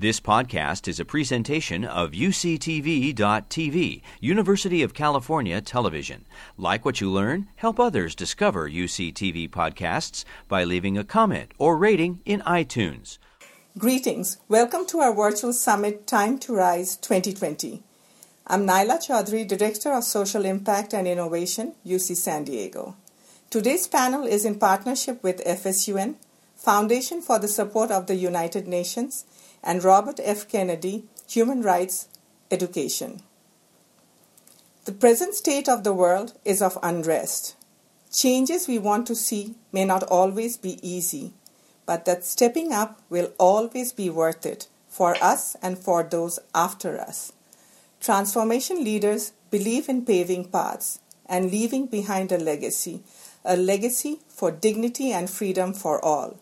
[0.00, 6.24] This podcast is a presentation of UCTV.tv, University of California Television.
[6.56, 12.20] Like what you learn, help others discover UCTV podcasts by leaving a comment or rating
[12.24, 13.18] in iTunes.
[13.76, 14.36] Greetings.
[14.46, 17.82] Welcome to our virtual summit Time to Rise 2020.
[18.46, 22.94] I'm Naila Chaudhry, Director of Social Impact and Innovation, UC San Diego.
[23.50, 26.14] Today's panel is in partnership with FSUN,
[26.54, 29.24] Foundation for the Support of the United Nations,
[29.62, 30.48] and Robert F.
[30.48, 32.08] Kennedy, Human Rights
[32.50, 33.22] Education.
[34.84, 37.56] The present state of the world is of unrest.
[38.10, 41.34] Changes we want to see may not always be easy,
[41.84, 46.98] but that stepping up will always be worth it for us and for those after
[46.98, 47.32] us.
[48.00, 53.02] Transformation leaders believe in paving paths and leaving behind a legacy,
[53.44, 56.38] a legacy for dignity and freedom for all.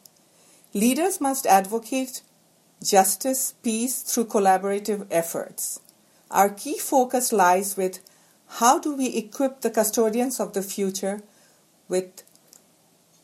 [0.73, 2.23] Leaders must advocate
[2.89, 5.81] justice, peace through collaborative efforts.
[6.31, 8.01] Our key focus lies with
[8.61, 11.21] how do we equip the custodians of the future
[11.89, 12.23] with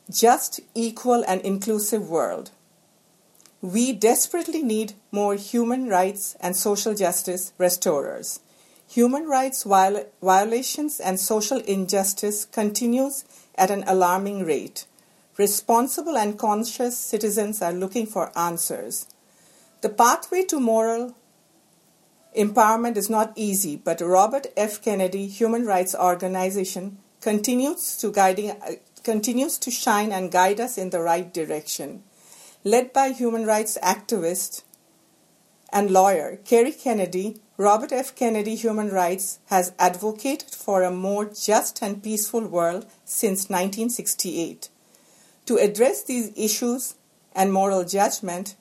[0.09, 2.51] just, equal, and inclusive world.
[3.61, 8.41] We desperately need more human rights and social justice restorers.
[8.89, 13.23] Human rights viol- violations and social injustice continues
[13.55, 14.85] at an alarming rate.
[15.37, 19.07] Responsible and conscious citizens are looking for answers.
[19.83, 21.13] The pathway to moral
[22.33, 24.81] empowerment is not easy, but Robert F.
[24.81, 30.91] Kennedy Human Rights Organization continues to guiding uh, continues to shine and guide us in
[30.91, 32.03] the right direction.
[32.63, 34.63] Led by human rights activist
[35.69, 38.15] and lawyer Kerry Kennedy, Robert F.
[38.15, 44.69] Kennedy Human Rights has advocated for a more just and peaceful world since 1968.
[45.47, 46.95] To address these issues
[47.35, 48.55] and moral judgment,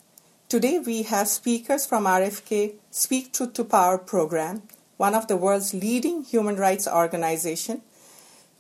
[0.53, 4.61] Today we have speakers from RFK Speak Truth to Power program,
[4.99, 7.81] one of the world's leading human rights organization.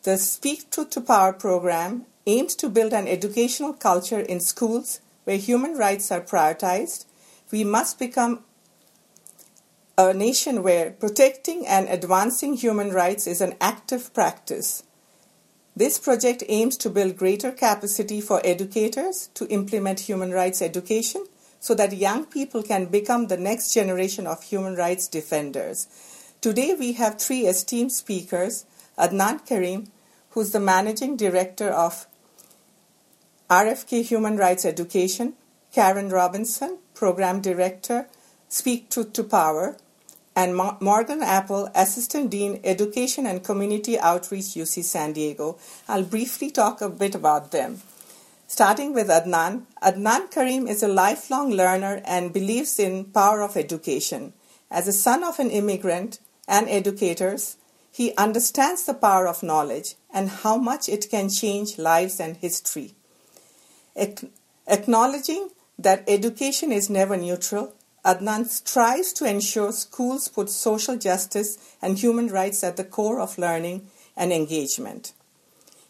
[0.04, 5.36] The Speak Truth to Power program aims to build an educational culture in schools where
[5.36, 7.04] human rights are prioritized.
[7.50, 8.42] We must become
[9.98, 14.82] a nation where protecting and advancing human rights is an active practice.
[15.76, 21.26] This project aims to build greater capacity for educators to implement human rights education
[21.62, 25.86] so that young people can become the next generation of human rights defenders.
[26.40, 28.64] Today we have three esteemed speakers
[28.98, 29.86] Adnan Karim,
[30.30, 32.06] who's the managing director of
[33.48, 35.34] RFK Human Rights Education,
[35.72, 38.08] Karen Robinson, program director,
[38.48, 39.76] Speak Truth to Power,
[40.34, 45.58] and Morgan Apple, Assistant Dean, Education and Community Outreach, UC San Diego.
[45.86, 47.82] I'll briefly talk a bit about them.
[48.52, 54.34] Starting with Adnan, Adnan Karim is a lifelong learner and believes in power of education.
[54.70, 57.56] As a son of an immigrant and educators,
[57.90, 62.92] he understands the power of knowledge and how much it can change lives and history.
[64.66, 65.48] Acknowledging
[65.78, 67.72] that education is never neutral,
[68.04, 73.38] Adnan strives to ensure schools put social justice and human rights at the core of
[73.38, 75.14] learning and engagement.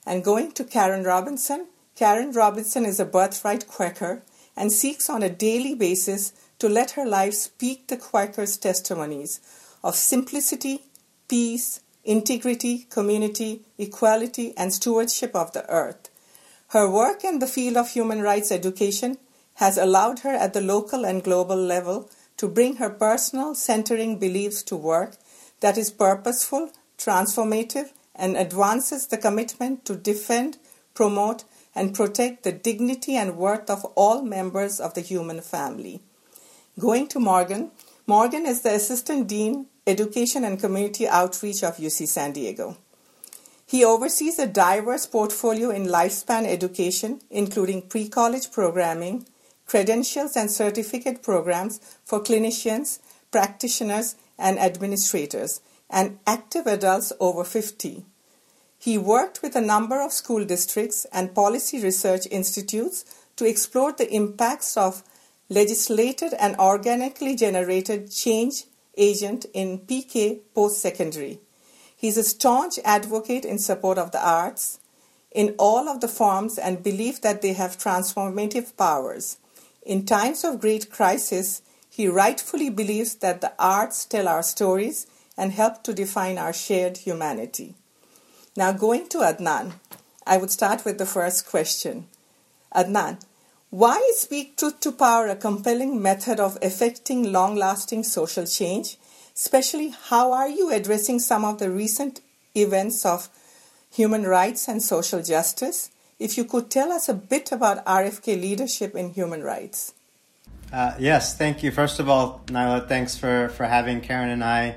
[0.07, 4.23] And going to Karen Robinson, Karen Robinson is a birthright Quaker
[4.57, 9.41] and seeks on a daily basis to let her life speak the Quakers' testimonies
[9.85, 10.87] of simplicity,
[11.29, 16.09] peace, integrity, community, equality, and stewardship of the earth.
[16.69, 19.19] Her work in the field of human rights education
[19.57, 24.63] has allowed her at the local and global level to bring her personal centering beliefs
[24.65, 25.17] to work
[25.61, 30.57] that is purposeful, transformative, and advances the commitment to defend,
[30.95, 31.45] promote,
[31.75, 36.01] and protect the dignity and worth of all members of the human family.
[36.79, 37.71] Going to Morgan,
[38.07, 42.77] Morgan is the Assistant Dean, Education and Community Outreach of UC San Diego.
[43.67, 49.27] He oversees a diverse portfolio in lifespan education, including pre college programming,
[49.67, 52.99] credentials and certificate programs for clinicians,
[53.31, 58.05] practitioners, and administrators, and active adults over 50.
[58.83, 63.05] He worked with a number of school districts and policy research institutes
[63.37, 65.05] to explore the impacts of
[65.49, 68.65] legislated and organically generated change
[68.97, 71.39] agent in PK post secondary.
[71.95, 74.81] He's a staunch advocate in support of the arts
[75.31, 79.39] in all of the forms and believe that they have transformative powers.
[79.87, 85.07] In times of great crisis, he rightfully believes that the arts tell our stories
[85.37, 87.77] and help to define our shared humanity.
[88.55, 89.73] Now, going to Adnan,
[90.27, 92.07] I would start with the first question.
[92.75, 93.19] Adnan,
[93.71, 98.99] Why is Speak Truth to Power a compelling method of effecting long lasting social change?
[99.35, 102.21] Especially, how are you addressing some of the recent
[102.55, 103.31] events of
[103.91, 105.91] human rights and social justice?
[106.19, 109.95] If you could tell us a bit about RFK leadership in human rights.
[110.71, 111.71] Uh, yes, thank you.
[111.71, 114.77] First of all, Nyla, thanks for, for having Karen and I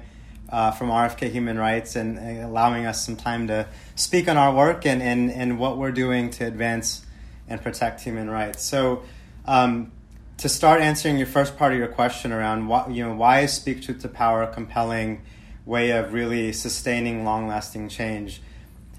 [0.49, 4.85] uh, from RFK Human Rights and, allowing us some time to speak on our work
[4.85, 7.05] and, and, and what we're doing to advance
[7.47, 8.63] and protect human rights.
[8.63, 9.03] So,
[9.45, 9.91] um,
[10.37, 13.53] to start answering your first part of your question around what you know, why is
[13.53, 15.23] Speak Truth to Power a compelling
[15.65, 18.41] way of really sustaining long-lasting change?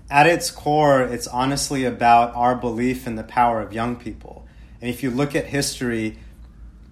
[0.08, 4.46] At its core, it's honestly about our belief in the power of young people.
[4.80, 6.18] And if you look at history,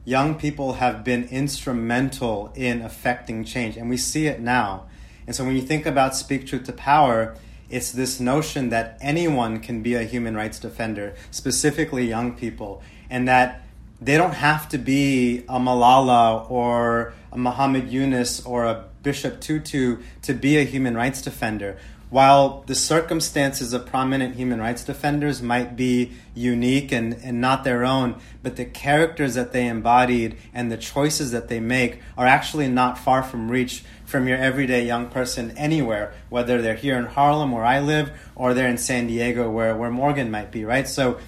[0.04, 4.84] young people have been instrumental in affecting change, and we see it now.
[5.26, 7.36] And so when you think about Speak Truth to Power,
[7.70, 13.26] it's this notion that anyone can be a human rights defender, specifically young people, and
[13.26, 13.62] that
[14.00, 19.98] they don't have to be a Malala or a Muhammad Yunus or a Bishop Tutu
[20.22, 21.78] to be a human rights defender.
[22.14, 27.84] While the circumstances of prominent human rights defenders might be unique and, and not their
[27.84, 32.68] own, but the characters that they embodied and the choices that they make are actually
[32.68, 37.50] not far from reach from your everyday young person anywhere, whether they're here in Harlem
[37.50, 40.86] where I live or they're in San Diego where, where Morgan might be, right?
[40.86, 41.18] So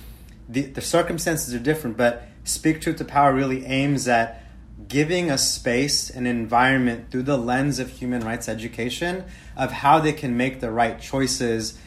[0.48, 4.40] the, the circumstances are different, but Speak Truth to Power really aims at
[4.88, 9.24] giving a space, an environment through the lens of human rights education
[9.56, 11.78] of how they can make the right choices,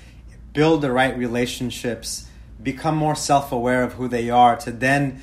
[0.53, 2.27] build the right relationships,
[2.62, 5.21] become more self aware of who they are, to then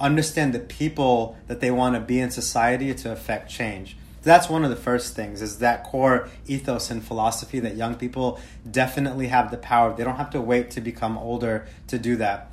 [0.00, 3.96] understand the people that they want to be in society to affect change.
[4.22, 8.40] That's one of the first things is that core ethos and philosophy that young people
[8.68, 12.50] definitely have the power they don't have to wait to become older to do that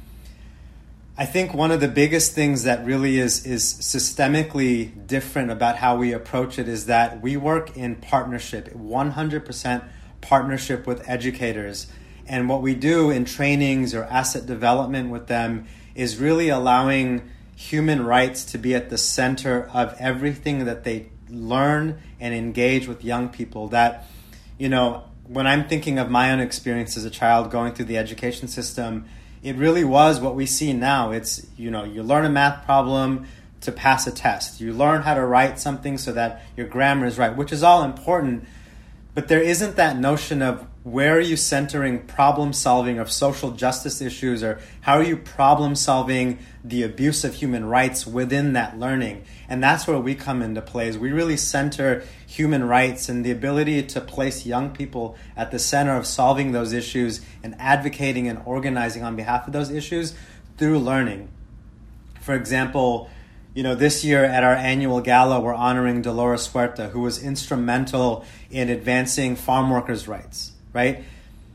[1.22, 5.96] i think one of the biggest things that really is is systemically different about how
[5.96, 9.84] we approach it is that we work in partnership 100%
[10.22, 11.88] partnership with educators.
[12.28, 18.06] And what we do in trainings or asset development with them is really allowing human
[18.06, 23.30] rights to be at the center of everything that they learn and engage with young
[23.30, 24.06] people that
[24.58, 27.98] you know when i'm thinking of my own experience as a child going through the
[27.98, 29.06] education system
[29.44, 31.12] it really was what we see now.
[31.12, 33.28] It's you know you learn a math problem
[33.62, 34.60] to pass a test.
[34.60, 37.84] You learn how to write something so that your grammar is right which is all
[37.84, 38.46] important
[39.14, 44.02] but there isn't that notion of where are you centering problem solving of social justice
[44.02, 49.24] issues or how are you problem solving the abuse of human rights within that learning?
[49.48, 53.30] And that's where we come into play is we really center human rights and the
[53.30, 58.42] ability to place young people at the center of solving those issues and advocating and
[58.46, 60.16] organizing on behalf of those issues
[60.58, 61.30] through learning.
[62.22, 63.10] For example
[63.54, 68.24] you know, this year at our annual gala, we're honoring Dolores Huerta, who was instrumental
[68.50, 71.04] in advancing farm workers' rights right?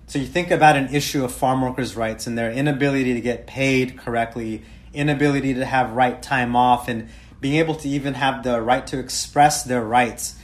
[0.07, 3.47] So you think about an issue of farm workers' rights and their inability to get
[3.47, 4.63] paid correctly,
[4.95, 7.09] inability to have right time off, and
[7.41, 10.37] being able to even have the right to express their rights.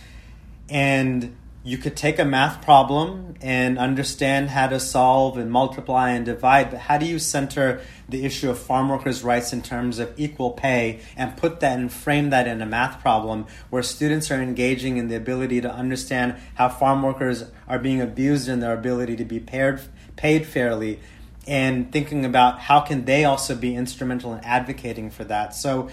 [0.69, 6.27] And you could take a math problem and understand how to solve and multiply and
[6.27, 10.13] divide, but how do you center the issue of farm workers' rights in terms of
[10.17, 14.43] equal pay and put that and frame that in a math problem where students are
[14.43, 19.15] engaging in the ability to understand how farm workers are being abused in their ability
[19.15, 19.79] to be paid,
[20.17, 20.99] paid fairly
[21.47, 25.55] and thinking about how can they also be instrumental in advocating for that.
[25.55, 25.91] So,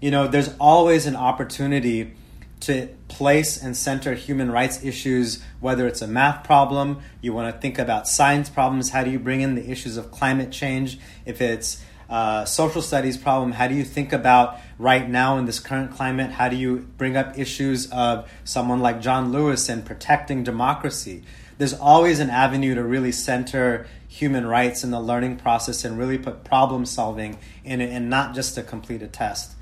[0.00, 2.14] you know, there's always an opportunity
[2.60, 7.60] to place and center human rights issues, whether it's a math problem, you want to
[7.60, 10.98] think about science problems, how do you bring in the issues of climate change?
[11.24, 15.58] If it's a social studies problem, how do you think about right now in this
[15.58, 20.44] current climate, how do you bring up issues of someone like John Lewis and protecting
[20.44, 21.22] democracy?
[21.56, 26.18] There's always an avenue to really center human rights in the learning process and really
[26.18, 29.52] put problem solving in it and not just to complete a test.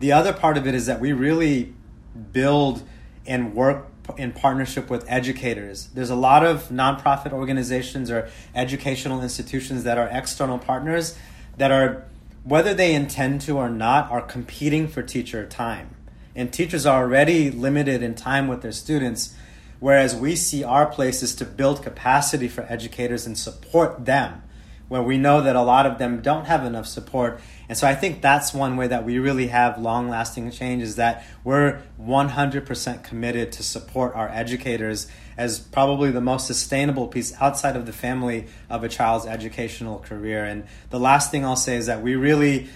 [0.00, 1.74] The other part of it is that we really
[2.32, 2.82] build
[3.26, 5.88] and work in partnership with educators.
[5.94, 11.16] There's a lot of nonprofit organizations or educational institutions that are external partners
[11.56, 12.04] that are,
[12.44, 15.94] whether they intend to or not, are competing for teacher time.
[16.34, 19.34] And teachers are already limited in time with their students,
[19.80, 24.42] whereas we see our place is to build capacity for educators and support them,
[24.92, 27.40] where we know that a lot of them don't have enough support
[27.72, 30.96] and so I think that's one way that we really have long lasting change is
[30.96, 35.06] that we're 100% committed to support our educators
[35.38, 40.44] as probably the most sustainable piece outside of the family of a child's educational career.
[40.44, 42.68] And the last thing I'll say is that we really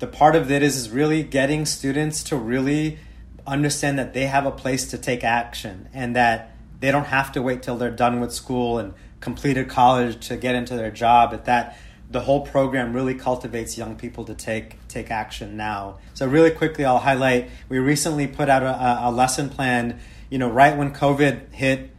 [0.00, 2.98] the part of it is, is really getting students to really
[3.46, 7.40] understand that they have a place to take action and that they don't have to
[7.40, 11.30] wait till they're done with school and completed college to get into their job.
[11.30, 11.78] But that
[12.10, 15.98] the whole program really cultivates young people to take take action now.
[16.12, 17.48] So really quickly, I'll highlight.
[17.70, 19.98] We recently put out a, a lesson plan.
[20.28, 21.90] You know, right when COVID hit,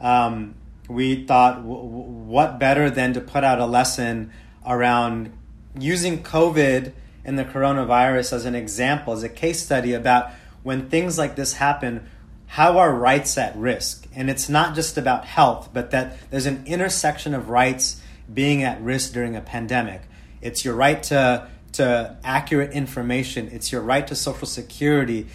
[0.00, 0.54] um,
[0.88, 4.32] we thought, w- what better than to put out a lesson
[4.64, 5.32] around
[5.78, 6.92] using COVID
[7.24, 10.30] and the coronavirus as an example, as a case study about
[10.62, 12.08] when things like this happen,
[12.56, 14.06] how are rights at risk?
[14.14, 18.00] And it's not just about health, but that there's an intersection of rights
[18.32, 20.00] being at risk during a pandemic.
[20.40, 25.26] It's your right to, to accurate information, it's your right to social security,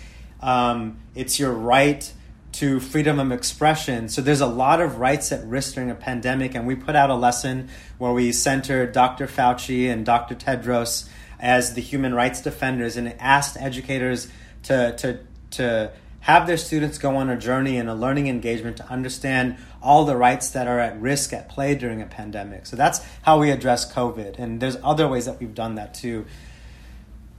[0.42, 2.12] um, it's your right
[2.54, 4.10] to freedom of expression.
[4.10, 7.12] So there's a lot of rights at risk during a pandemic, and we put out
[7.12, 9.28] a lesson where we centered Dr.
[9.28, 10.34] Fauci and Dr.
[10.34, 11.08] Tedros
[11.40, 14.28] as the human rights defenders and asked educators
[14.64, 15.20] to, to,
[15.52, 20.06] to have their students go on a journey and a learning engagement to understand all
[20.06, 22.66] the rights that are at risk at play during a pandemic.
[22.66, 24.40] So that's how we address COVID.
[24.40, 26.26] And there's other ways that we've done that too.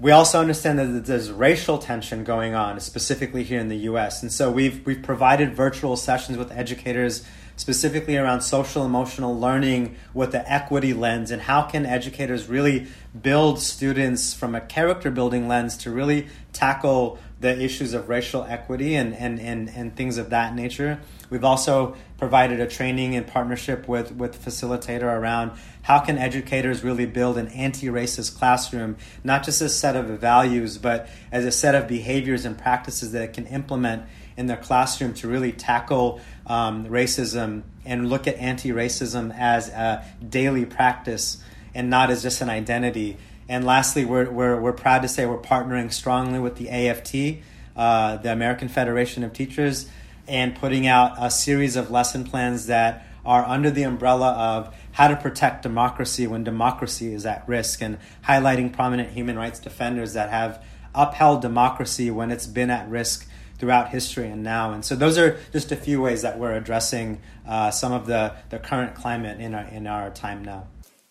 [0.00, 4.20] We also understand that there's racial tension going on, specifically here in the US.
[4.20, 7.24] And so we've, we've provided virtual sessions with educators
[7.56, 12.86] specifically around social emotional learning with the equity lens and how can educators really
[13.20, 18.94] build students from a character building lens to really tackle the issues of racial equity
[18.94, 21.00] and, and, and, and things of that nature.
[21.28, 25.50] We've also provided a training in partnership with, with Facilitator around
[25.82, 31.08] how can educators really build an anti-racist classroom, not just a set of values, but
[31.32, 34.04] as a set of behaviors and practices that can implement
[34.37, 40.64] in their classroom to really tackle um, racism and look at anti-racism as a daily
[40.64, 41.42] practice
[41.75, 43.16] and not as just an identity
[43.52, 47.44] and lastly, we're, we're, we're proud to say we're partnering strongly with the AFT,
[47.76, 49.90] uh, the American Federation of Teachers,
[50.26, 55.06] and putting out a series of lesson plans that are under the umbrella of how
[55.06, 60.30] to protect democracy when democracy is at risk and highlighting prominent human rights defenders that
[60.30, 63.28] have upheld democracy when it's been at risk
[63.59, 64.73] throughout history and now.
[64.73, 68.35] And so those are just a few ways that we're addressing uh, some of the,
[68.49, 70.68] the current climate in our, in our time now.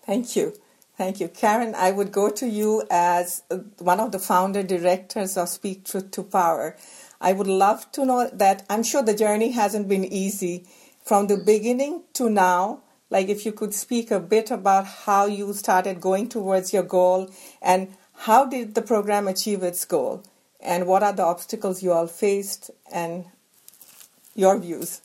[0.08, 0.56] Thank you.
[1.02, 1.30] Thank you.
[1.30, 5.84] Karen, I would go to you as uh, one of the founder directors of Speak
[5.84, 6.78] Truth to Power.
[7.20, 10.68] I would love to know that I'm sure the journey hasn't been easy
[11.04, 12.84] from the beginning to now.
[13.10, 17.32] Like, if you could speak a bit about how you started going towards your goal
[17.64, 20.24] and how did the program achieve its goal
[20.60, 23.26] and what are the obstacles you all faced and
[24.36, 25.02] your views.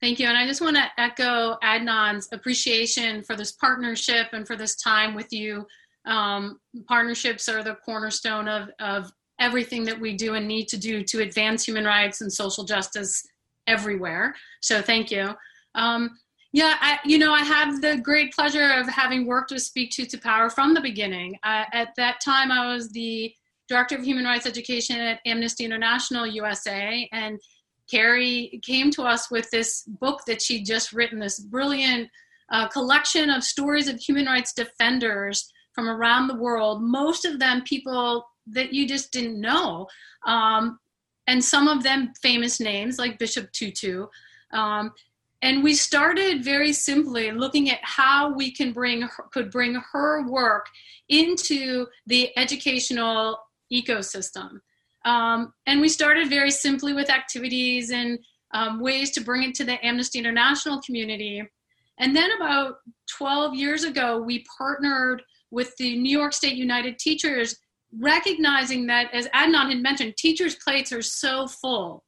[0.00, 0.26] Thank you.
[0.26, 5.14] And I just want to echo Adnan's appreciation for this partnership and for this time
[5.14, 5.66] with you.
[6.04, 9.10] Um, partnerships are the cornerstone of, of
[9.40, 13.22] everything that we do and need to do to advance human rights and social justice
[13.66, 14.34] everywhere.
[14.60, 15.30] So thank you.
[15.74, 16.18] Um,
[16.52, 20.10] yeah, I, you know, I have the great pleasure of having worked with Speak Truth
[20.10, 21.36] to Power from the beginning.
[21.42, 23.34] Uh, at that time, I was the
[23.68, 27.40] director of human rights education at Amnesty International USA, and
[27.90, 32.08] Kerry came to us with this book that she'd just written, this brilliant
[32.50, 37.62] uh, collection of stories of human rights defenders from around the world, most of them
[37.62, 39.86] people that you just didn't know.
[40.26, 40.78] Um,
[41.26, 44.06] and some of them famous names like Bishop Tutu.
[44.52, 44.92] Um,
[45.42, 50.66] and we started very simply looking at how we can bring could bring her work
[51.08, 53.38] into the educational
[53.72, 54.60] ecosystem.
[55.04, 58.18] Um, and we started very simply with activities and
[58.54, 61.42] um, ways to bring it to the Amnesty International community.
[61.98, 62.76] And then about
[63.16, 67.56] 12 years ago, we partnered with the New York State United Teachers,
[68.00, 72.04] recognizing that, as Adnan had mentioned, teachers' plates are so full.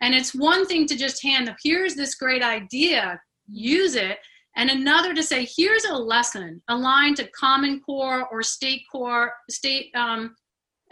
[0.00, 4.18] And it's one thing to just hand them, here's this great idea, use it.
[4.56, 9.90] And another to say, here's a lesson aligned to Common Core or state core, state
[9.96, 10.36] um,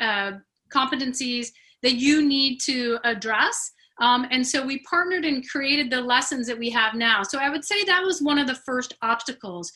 [0.00, 0.32] uh,
[0.72, 1.48] competencies
[1.82, 3.72] that you need to address.
[4.00, 7.22] Um, and so we partnered and created the lessons that we have now.
[7.22, 9.70] So I would say that was one of the first obstacles.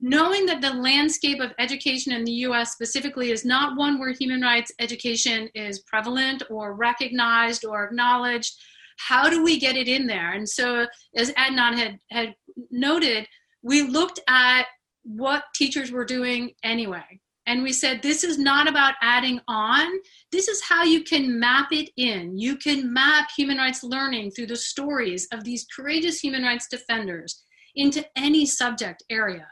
[0.00, 4.40] Knowing that the landscape of education in the US specifically is not one where human
[4.40, 8.54] rights education is prevalent or recognized or acknowledged,
[8.98, 10.32] how do we get it in there?
[10.32, 10.86] And so,
[11.16, 12.34] as Adnan had, had
[12.70, 13.26] noted,
[13.62, 14.66] we looked at
[15.04, 19.90] what teachers were doing anyway and we said this is not about adding on.
[20.30, 22.38] This is how you can map it in.
[22.38, 27.42] You can map human rights learning through the stories of these courageous human rights defenders
[27.74, 29.48] into any subject area.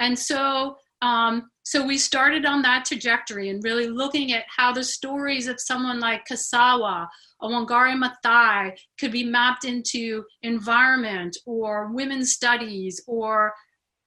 [0.00, 4.82] And so um, so we started on that trajectory and really looking at how the
[4.82, 7.06] stories of someone like Ka Hsaw Wa
[7.38, 13.52] or Wangari Maathai could be mapped into environment or women's studies or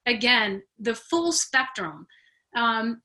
[0.07, 2.07] again the full spectrum.
[2.55, 3.01] Um,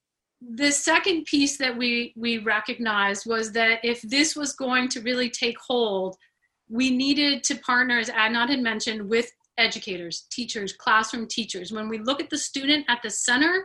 [0.54, 5.30] the second piece that we we recognized was that if this was going to really
[5.30, 6.16] take hold,
[6.68, 11.72] we needed to partner, as Adnan had mentioned, with educators, teachers, classroom teachers.
[11.72, 13.64] When we look at the student at the center,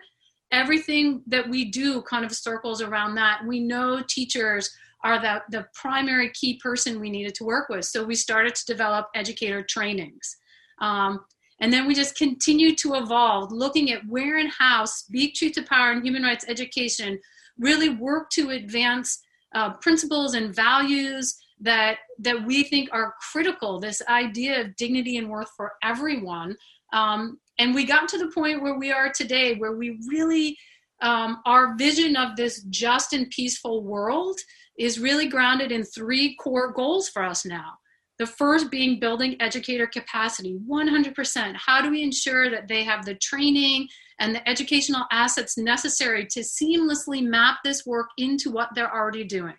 [0.51, 3.41] everything that we do kind of circles around that.
[3.45, 4.69] We know teachers
[5.03, 7.86] are the, the primary key person we needed to work with.
[7.86, 10.36] So we started to develop educator trainings.
[10.81, 11.25] Um,
[11.61, 15.63] and then we just continue to evolve, looking at where and how Speak Truth to
[15.63, 17.19] Power and human rights education
[17.57, 19.19] really work to advance
[19.53, 23.79] uh, principles and values that that we think are critical.
[23.79, 26.55] This idea of dignity and worth for everyone,
[26.93, 30.57] um, and we got to the point where we are today, where we really,
[31.01, 34.39] um, our vision of this just and peaceful world
[34.77, 37.78] is really grounded in three core goals for us now.
[38.19, 41.55] The first being building educator capacity, 100%.
[41.55, 43.88] How do we ensure that they have the training
[44.19, 49.55] and the educational assets necessary to seamlessly map this work into what they're already doing?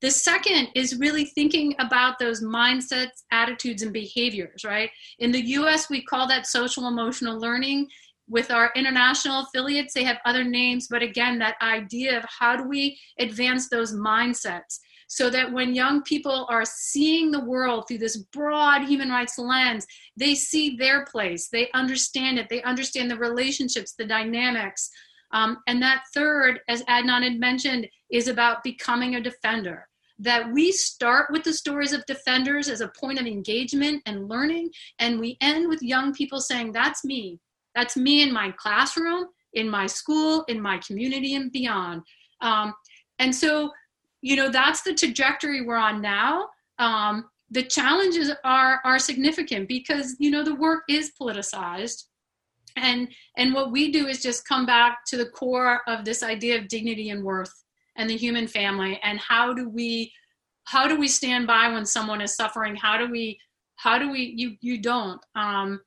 [0.00, 4.90] The second is really thinking about those mindsets, attitudes, and behaviors, right?
[5.20, 7.86] In the US, we call that social emotional learning.
[8.28, 12.66] With our international affiliates, they have other names, but again, that idea of how do
[12.66, 14.80] we advance those mindsets
[15.14, 19.86] so that when young people are seeing the world through this broad human rights lens,
[20.16, 24.90] they see their place, they understand it, they understand the relationships, the dynamics.
[25.30, 29.86] Um, and that third, as Adnan had mentioned, is about becoming a defender
[30.18, 34.68] that we start with the stories of defenders as a point of engagement and learning,
[34.98, 37.38] and we end with young people saying, That's me.
[37.76, 42.02] That's me in my classroom, in my school, in my community, and beyond.
[42.40, 42.74] Um,
[43.20, 43.70] and so,
[44.24, 46.48] you know, that's the trajectory we're on now.
[46.78, 52.04] Um, the challenges are are significant because you know the work is politicized.
[52.74, 56.58] And and what we do is just come back to the core of this idea
[56.58, 57.52] of dignity and worth
[57.98, 58.98] and the human family.
[59.02, 60.10] And how do we
[60.64, 62.76] how do we stand by when someone is suffering?
[62.76, 63.38] How do we
[63.76, 65.20] how do we you you don't.
[65.36, 65.82] Um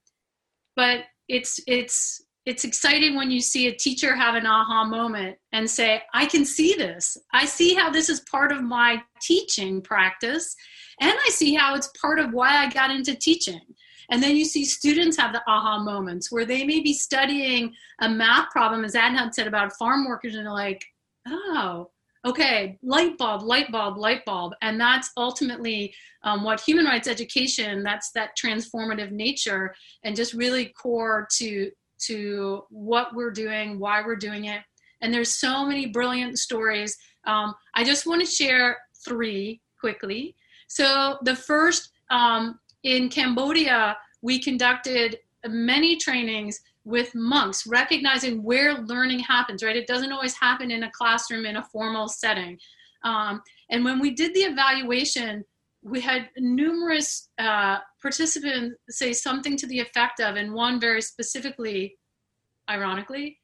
[0.75, 5.69] but it's it's it's exciting when you see a teacher have an aha moment and
[5.69, 10.55] say i can see this i see how this is part of my teaching practice
[11.01, 13.59] and i see how it's part of why i got into teaching
[14.09, 18.09] and then you see students have the aha moments where they may be studying a
[18.09, 20.85] math problem as adnan said about farm workers and they're like
[21.27, 21.89] oh
[22.25, 24.53] okay, light bulb, light bulb, light bulb.
[24.61, 30.65] And that's ultimately um, what human rights education, that's that transformative nature and just really
[30.65, 31.71] core to,
[32.05, 34.61] to what we're doing, why we're doing it.
[35.01, 36.97] And there's so many brilliant stories.
[37.25, 40.35] Um, I just want to share three quickly.
[40.67, 49.19] So the first um, in Cambodia, we conducted many trainings with monks, recognizing where learning
[49.19, 49.75] happens, right?
[49.75, 52.57] It doesn't always happen in a classroom in a formal setting.
[53.03, 55.43] Um, and when we did the evaluation,
[55.83, 61.97] we had numerous uh, participants say something to the effect of, and one very specifically,
[62.69, 63.37] ironically,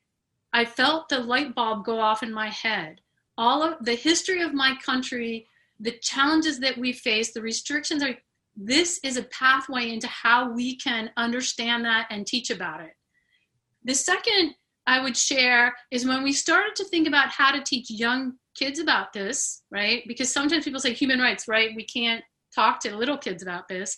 [0.54, 3.02] I felt the light bulb go off in my head.
[3.38, 5.48] All of the history of my country,
[5.82, 8.16] the challenges that we face, the restrictions are
[8.56, 12.94] this is a pathway into how we can understand that and teach about it.
[13.84, 14.56] The second
[14.88, 18.80] I would share is when we started to think about how to teach young kids
[18.80, 20.04] about this, right?
[20.08, 21.72] Because sometimes people say human rights, right?
[21.76, 22.24] We can't
[22.56, 23.98] talk to little kids about this.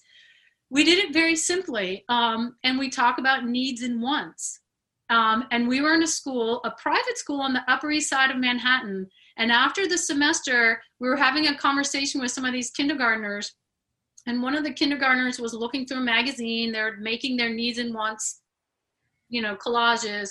[0.70, 4.62] We did it very simply, um, and we talk about needs and wants.
[5.10, 8.32] Um, and we were in a school, a private school on the Upper East Side
[8.32, 9.08] of Manhattan.
[9.38, 13.54] And after the semester, we were having a conversation with some of these kindergartners.
[14.26, 16.72] And one of the kindergartners was looking through a magazine.
[16.72, 18.42] They're making their needs and wants
[19.30, 20.30] you know, collages.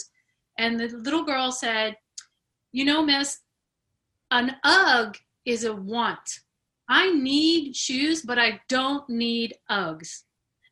[0.58, 1.96] And the little girl said,
[2.72, 3.40] You know, miss,
[4.30, 6.40] an UGG is a want.
[6.88, 10.22] I need shoes, but I don't need Uggs.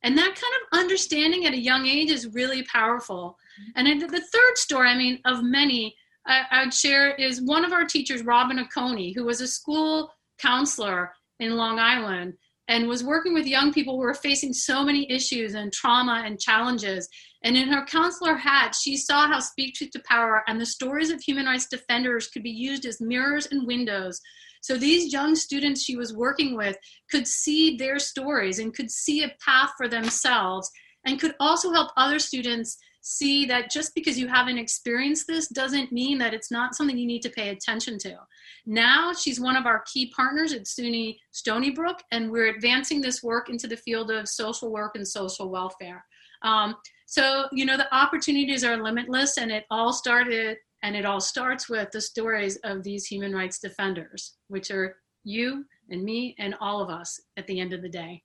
[0.02, 3.38] And that kind of understanding at a young age is really powerful.
[3.76, 3.86] Mm-hmm.
[3.86, 5.94] And the third story, I mean, of many,
[6.26, 10.12] I, I would share is one of our teachers, Robin Oconee, who was a school
[10.38, 12.34] counselor in Long Island
[12.68, 16.40] and was working with young people who were facing so many issues and trauma and
[16.40, 17.08] challenges.
[17.44, 21.10] And in her counselor hat, she saw how Speak Truth to Power and the stories
[21.10, 24.20] of human rights defenders could be used as mirrors and windows.
[24.62, 26.76] So these young students she was working with
[27.10, 30.70] could see their stories and could see a path for themselves
[31.04, 35.90] and could also help other students see that just because you haven't experienced this doesn't
[35.90, 38.16] mean that it's not something you need to pay attention to.
[38.64, 43.22] Now she's one of our key partners at SUNY Stony Brook, and we're advancing this
[43.22, 46.04] work into the field of social work and social welfare.
[46.42, 51.20] Um, so, you know, the opportunities are limitless, and it all started and it all
[51.20, 56.54] starts with the stories of these human rights defenders, which are you and me and
[56.60, 58.22] all of us at the end of the day.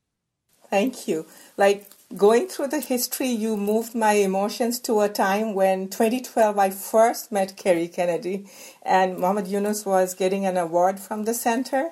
[0.70, 1.26] Thank you.
[1.56, 6.70] Like going through the history, you moved my emotions to a time when 2012 I
[6.72, 8.48] first met Kerry Kennedy
[8.84, 11.92] and Muhammad Yunus was getting an award from the center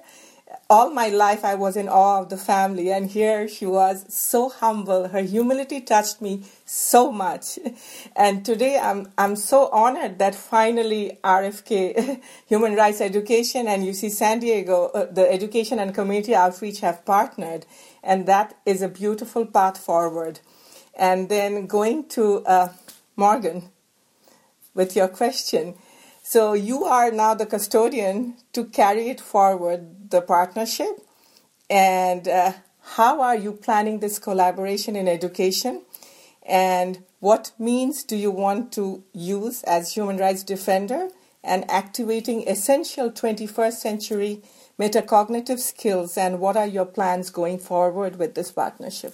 [0.70, 4.50] all my life I was in awe of the family, and here she was so
[4.50, 5.10] humble.
[5.10, 7.60] Her humility touched me so much.
[8.16, 14.40] And today I'm, I'm so honored that finally RFK, Human Rights Education, and UC San
[14.40, 17.66] Diego, uh, the Education and Community Outreach have partnered.
[18.02, 20.40] And that is a beautiful path forward.
[20.98, 22.70] And then going to uh,
[23.18, 23.70] Morgan
[24.74, 25.76] with your question.
[26.28, 31.08] So you are now the custodian to carry it forward, the partnership.
[31.70, 35.84] And uh, how are you planning this collaboration in education?
[36.42, 41.10] And what means do you want to use as human rights defender
[41.44, 44.42] and activating essential 21st century
[44.80, 46.18] metacognitive skills?
[46.18, 49.14] And what are your plans going forward with this partnership?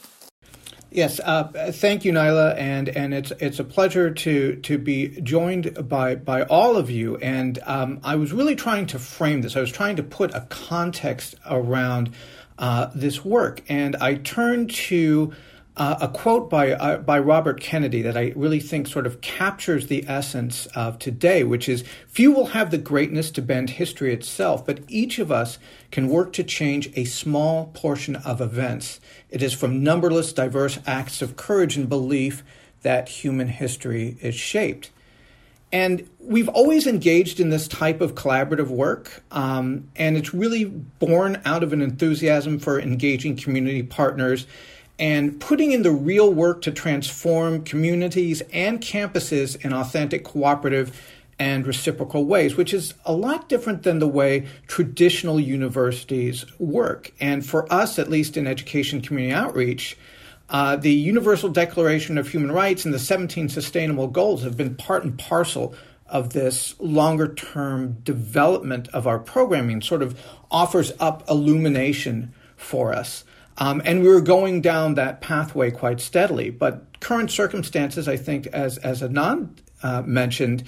[0.93, 5.87] Yes, uh, thank you, Nyla, and and it's it's a pleasure to to be joined
[5.87, 7.15] by by all of you.
[7.15, 9.55] And um, I was really trying to frame this.
[9.55, 12.11] I was trying to put a context around
[12.59, 15.31] uh, this work, and I turned to
[15.77, 19.87] uh, a quote by uh, by Robert Kennedy that I really think sort of captures
[19.87, 24.65] the essence of today, which is few will have the greatness to bend history itself,
[24.65, 28.99] but each of us can work to change a small portion of events.
[29.29, 32.43] It is from numberless diverse acts of courage and belief
[32.81, 34.91] that human history is shaped.
[35.73, 41.41] And we've always engaged in this type of collaborative work, um, and it's really born
[41.45, 44.45] out of an enthusiasm for engaging community partners
[45.01, 51.01] and putting in the real work to transform communities and campuses in authentic, cooperative,
[51.39, 57.11] and reciprocal ways, which is a lot different than the way traditional universities work.
[57.19, 59.97] And for us, at least in education community outreach,
[60.51, 65.03] uh, the Universal Declaration of Human Rights and the 17 Sustainable Goals have been part
[65.03, 65.73] and parcel
[66.05, 70.19] of this longer term development of our programming, sort of
[70.51, 73.23] offers up illumination for us.
[73.61, 76.49] Um, and we were going down that pathway quite steadily.
[76.49, 80.63] But current circumstances, I think, as, as Adnan uh, mentioned,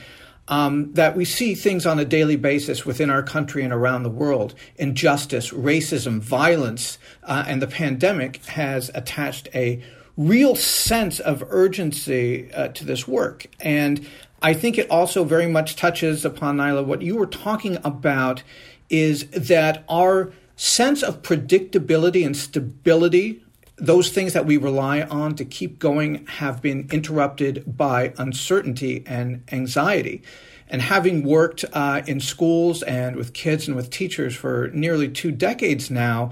[0.47, 4.12] um, that we see things on a daily basis within our country and around the
[4.12, 4.53] world.
[4.75, 9.84] Injustice, racism, violence, uh, and the pandemic has attached a
[10.15, 13.47] real sense of urgency uh, to this work.
[13.60, 14.08] And
[14.43, 18.43] I think it also very much touches upon, Nyla, what you were talking about
[18.88, 23.44] is that our sense of predictability and stability,
[23.76, 29.44] those things that we rely on to keep going, have been interrupted by uncertainty and
[29.52, 30.22] anxiety.
[30.70, 35.32] And having worked uh, in schools and with kids and with teachers for nearly two
[35.32, 36.32] decades now,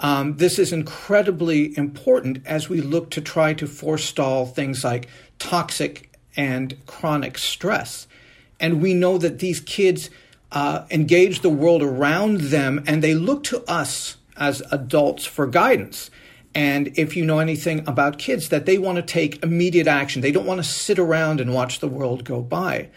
[0.00, 5.08] um, this is incredibly important as we look to try to forestall things like
[5.38, 8.06] toxic and chronic stress.
[8.58, 10.10] And we know that these kids
[10.52, 16.10] uh, engage the world around them and they look to us as adults for guidance.
[16.54, 20.20] And if you know anything about kids, that they want to take immediate action.
[20.20, 22.90] They don't want to sit around and watch the world go by.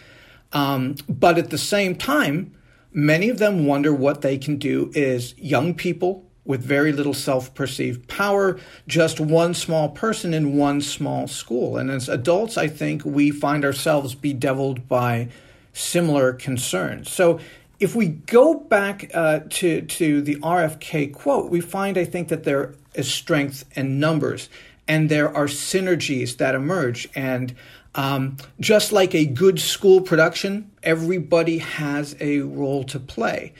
[0.51, 2.53] Um, but at the same time,
[2.91, 7.53] many of them wonder what they can do as young people with very little self
[7.55, 11.77] perceived power, just one small person in one small school.
[11.77, 15.29] And as adults, I think we find ourselves bedeviled by
[15.75, 17.11] similar concerns.
[17.11, 17.39] So
[17.79, 22.43] if we go back uh, to to the RFK quote, we find I think that
[22.43, 24.49] there is strength in numbers,
[24.87, 27.07] and there are synergies that emerge.
[27.13, 27.53] And
[27.93, 33.53] um, just like a good school production, everybody has a role to play.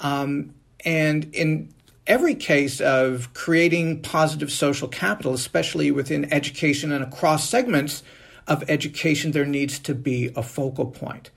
[0.00, 0.54] Um,
[0.84, 1.72] and in
[2.06, 8.02] every case of creating positive social capital, especially within education and across segments
[8.46, 11.30] of education, there needs to be a focal point.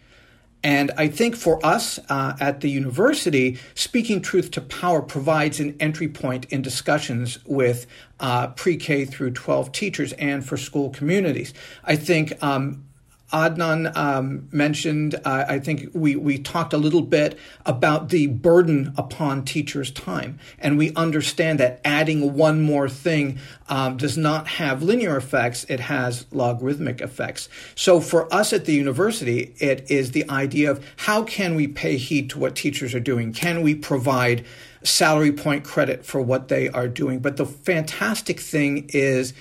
[0.65, 5.75] And I think for us uh, at the university, Speaking Truth to Power provides an
[5.79, 7.85] entry point in discussions with
[8.19, 11.53] uh, pre K through 12 teachers and for school communities.
[11.83, 12.83] I think um,
[13.33, 18.93] Adnan um, mentioned, uh, I think we, we talked a little bit about the burden
[18.97, 20.39] upon teachers' time.
[20.59, 25.79] And we understand that adding one more thing um, does not have linear effects, it
[25.79, 27.49] has logarithmic effects.
[27.73, 31.97] So for us at the university, it is the idea of how can we pay
[31.97, 33.33] heed to what teachers are doing?
[33.33, 34.45] Can we provide
[34.83, 37.19] salary point credit for what they are doing?
[37.19, 39.33] But the fantastic thing is,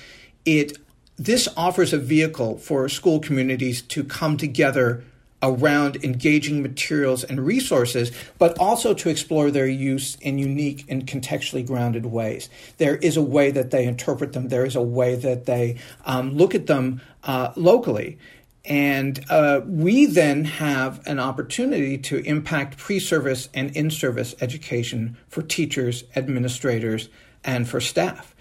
[0.47, 0.79] it
[1.16, 5.05] this offers a vehicle for school communities to come together
[5.44, 11.64] around engaging materials and resources, but also to explore their use in unique and contextually
[11.66, 12.48] grounded ways.
[12.79, 16.35] There is a way that they interpret them, there is a way that they um,
[16.35, 18.18] look at them uh, locally.
[18.64, 25.18] And uh, we then have an opportunity to impact pre service and in service education
[25.29, 27.11] for teachers, administrators,
[27.44, 28.34] and for staff.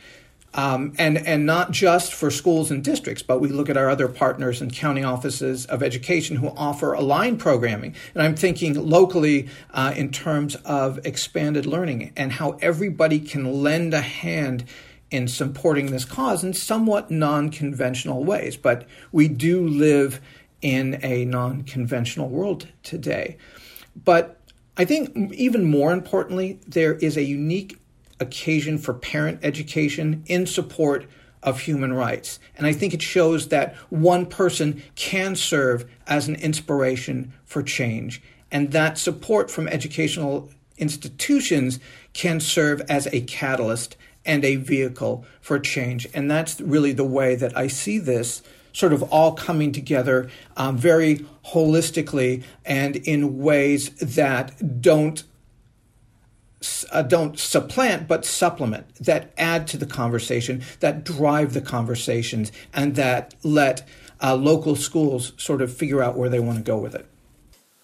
[0.55, 4.07] Um, and and not just for schools and districts, but we look at our other
[4.07, 7.95] partners and county offices of education who offer aligned programming.
[8.13, 13.95] And I'm thinking locally uh, in terms of expanded learning and how everybody can lend
[13.95, 14.65] a hand
[15.09, 18.57] in supporting this cause in somewhat non-conventional ways.
[18.57, 20.21] But we do live
[20.61, 23.37] in a non-conventional world today.
[23.95, 24.39] But
[24.75, 27.79] I think even more importantly, there is a unique
[28.23, 31.05] occasion for parent education in support
[31.43, 32.39] of human rights.
[32.57, 38.21] And I think it shows that one person can serve as an inspiration for change,
[38.51, 41.79] and that support from educational institutions
[42.13, 46.07] can serve as a catalyst and a vehicle for change.
[46.13, 50.77] And that's really the way that I see this sort of all coming together um,
[50.77, 55.23] very holistically and in ways that don't
[56.91, 62.95] uh, don't supplant but supplement that add to the conversation that drive the conversations and
[62.95, 63.87] that let
[64.21, 67.05] uh, local schools sort of figure out where they want to go with it.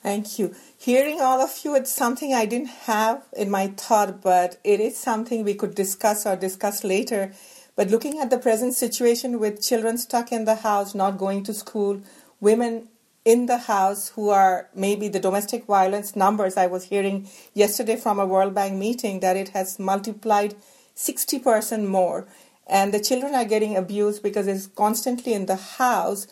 [0.01, 0.55] Thank you.
[0.77, 4.97] Hearing all of you it's something i didn't have in my thought but it is
[4.97, 7.33] something we could discuss or discuss later.
[7.75, 11.53] But looking at the present situation with children stuck in the house not going to
[11.53, 12.01] school
[12.39, 12.89] women
[13.29, 18.19] in the house who are maybe the domestic violence numbers I was hearing yesterday from
[18.19, 20.55] a World Bank meeting that it has multiplied
[20.95, 22.27] 60% more.
[22.65, 26.25] And the children are getting abused because it's constantly in the house.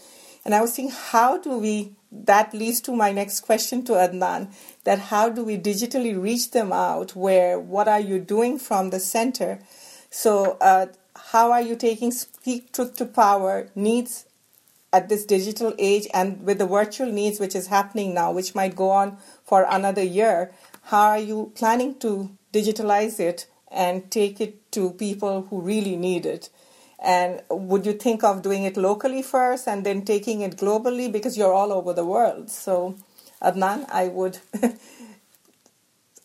[0.43, 4.47] And I was thinking how do we that leads to my next question to Adnan
[4.85, 8.99] that how do we digitally reach them out where what are you doing from the
[8.99, 9.59] center?
[10.09, 10.87] So uh,
[11.33, 14.26] how are you taking speak truth to power needs
[14.97, 18.75] at this digital age and with the virtual needs which is happening now, which might
[18.75, 20.51] go on for another year,
[20.91, 26.25] how are you planning to digitalize it and take it to people who really need
[26.25, 26.49] it?
[26.97, 31.37] And would you think of doing it locally first and then taking it globally because
[31.37, 32.49] you're all over the world?
[32.49, 32.95] So,
[33.39, 34.39] Adnan, I would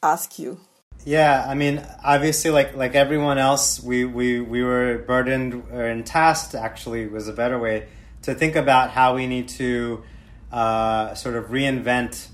[0.02, 0.60] ask you.
[1.04, 6.54] Yeah, I mean, obviously, like like everyone else, we we, we were burdened and tasked.
[6.54, 7.88] Actually, was a better way
[8.22, 10.02] to think about how we need to
[10.50, 12.28] uh, sort of reinvent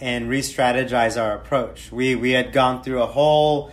[0.00, 1.90] and re-strategize our approach.
[1.90, 3.72] We we had gone through a whole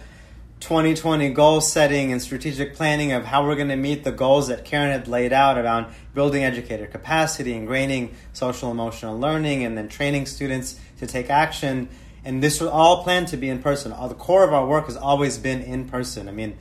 [0.60, 4.65] 2020 goal setting and strategic planning of how we're going to meet the goals that
[4.65, 10.25] Karen had laid out around building educator capacity, ingraining social emotional learning, and then training
[10.25, 11.88] students to take action.
[12.23, 13.91] And this was all planned to be in person.
[13.91, 16.28] All, The core of our work has always been in person.
[16.28, 16.58] I mean,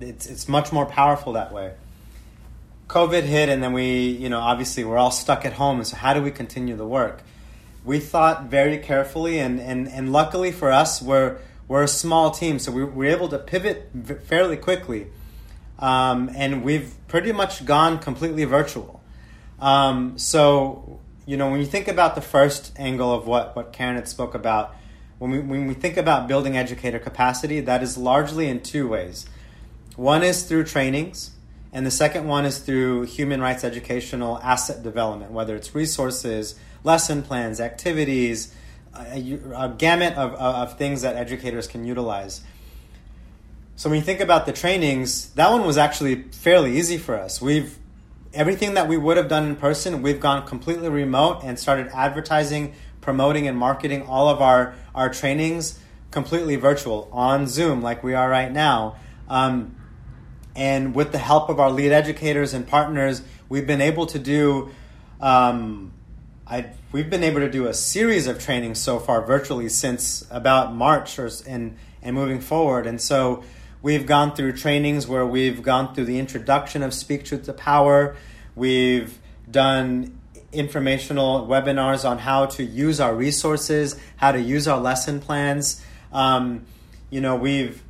[0.00, 1.72] it's it's much more powerful that way.
[2.88, 5.82] COVID hit, and then we, you know, obviously we're all stuck at home.
[5.84, 7.22] So, how do we continue the work?
[7.84, 12.58] We thought very carefully, and, and, and luckily for us, we're, we're a small team,
[12.58, 13.90] so we were able to pivot
[14.24, 15.08] fairly quickly.
[15.78, 19.02] Um, and we've pretty much gone completely virtual.
[19.60, 23.96] Um, so, you know, when you think about the first angle of what, what Karen
[23.96, 24.74] had spoke about,
[25.18, 29.26] when we, when we think about building educator capacity, that is largely in two ways.
[29.96, 31.30] One is through trainings,
[31.76, 37.22] and the second one is through human rights educational asset development, whether it's resources, lesson
[37.22, 38.54] plans, activities,
[38.94, 42.40] a, a gamut of, of things that educators can utilize.
[43.74, 47.42] So when you think about the trainings, that one was actually fairly easy for us.
[47.42, 47.76] We've
[48.32, 52.72] everything that we would have done in person, we've gone completely remote and started advertising,
[53.02, 55.78] promoting, and marketing all of our, our trainings
[56.10, 58.96] completely virtual on Zoom, like we are right now.
[59.28, 59.76] Um,
[60.56, 64.70] and with the help of our lead educators and partners, we've been able to do.
[65.20, 65.92] Um,
[66.46, 70.74] I, we've been able to do a series of trainings so far virtually since about
[70.74, 72.86] March or, and, and moving forward.
[72.86, 73.42] And so
[73.82, 78.16] we've gone through trainings where we've gone through the introduction of Speak Truth to Power.
[78.54, 79.18] We've
[79.50, 80.18] done
[80.52, 85.84] informational webinars on how to use our resources, how to use our lesson plans.
[86.12, 86.64] Um,
[87.10, 87.82] you know, we've,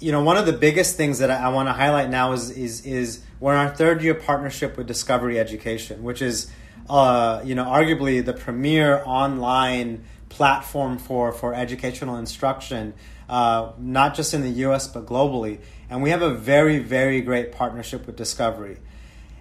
[0.00, 2.50] you know, one of the biggest things that I, I want to highlight now is,
[2.50, 6.50] is, is we're in our third year partnership with Discovery Education, which is,
[6.88, 12.94] uh, you know, arguably the premier online platform for, for educational instruction,
[13.28, 15.60] uh, not just in the US, but globally.
[15.90, 18.78] And we have a very, very great partnership with Discovery.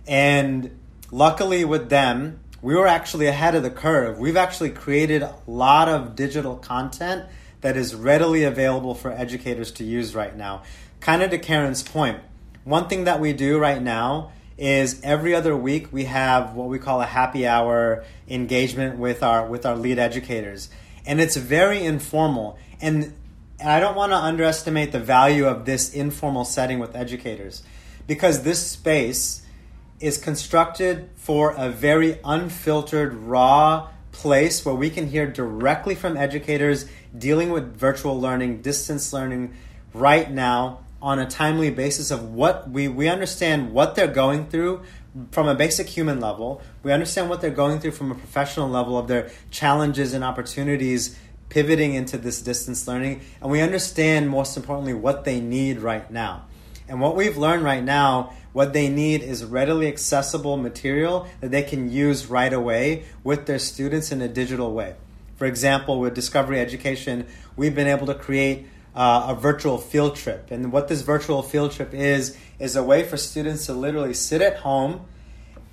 [0.08, 0.78] And
[1.10, 4.20] luckily with them, we were actually ahead of the curve.
[4.20, 7.26] We've actually created a lot of digital content
[7.62, 10.64] that is readily available for educators to use right now.
[11.00, 12.20] Kind of to Karen's point,
[12.64, 16.78] one thing that we do right now is every other week we have what we
[16.78, 20.70] call a happy hour engagement with our with our lead educators.
[21.06, 22.58] And it's very informal.
[22.82, 23.14] And
[23.64, 27.64] I don't want to underestimate the value of this informal setting with educators
[28.08, 29.46] because this space
[30.00, 36.86] is constructed for a very unfiltered, raw place where we can hear directly from educators
[37.18, 39.54] dealing with virtual learning, distance learning
[39.94, 44.84] right now on a timely basis of what we, we understand what they're going through
[45.32, 46.62] from a basic human level.
[46.84, 51.18] We understand what they're going through from a professional level of their challenges and opportunities
[51.50, 53.22] pivoting into this distance learning.
[53.42, 56.46] And we understand, most importantly, what they need right now.
[56.88, 61.64] And what we've learned right now, what they need is readily accessible material that they
[61.64, 64.96] can use right away with their students in a digital way.
[65.36, 70.52] For example, with Discovery Education, we've been able to create uh, a virtual field trip.
[70.52, 74.42] And what this virtual field trip is, is a way for students to literally sit
[74.42, 75.06] at home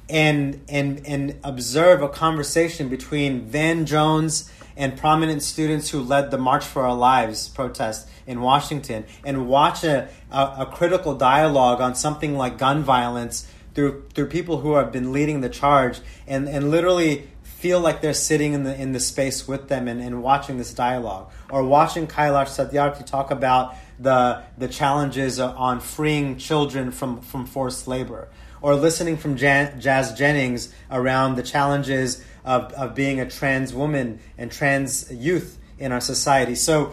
[0.09, 6.39] and, and, and observe a conversation between Van Jones and prominent students who led the
[6.39, 11.95] March for Our Lives protest in Washington and watch a, a, a critical dialogue on
[11.95, 16.71] something like gun violence through, through people who have been leading the charge and, and
[16.71, 20.59] literally feel like they're sitting in the in the space with them and, and watching
[20.59, 27.23] this dialogue or watching Kailash Satyarthi talk about the the challenges on freeing children from
[27.23, 28.29] from forced labor
[28.61, 34.21] or listening from Jan, Jazz Jennings around the challenges of, of being a trans woman
[34.39, 36.55] and trans youth in our society.
[36.55, 36.93] So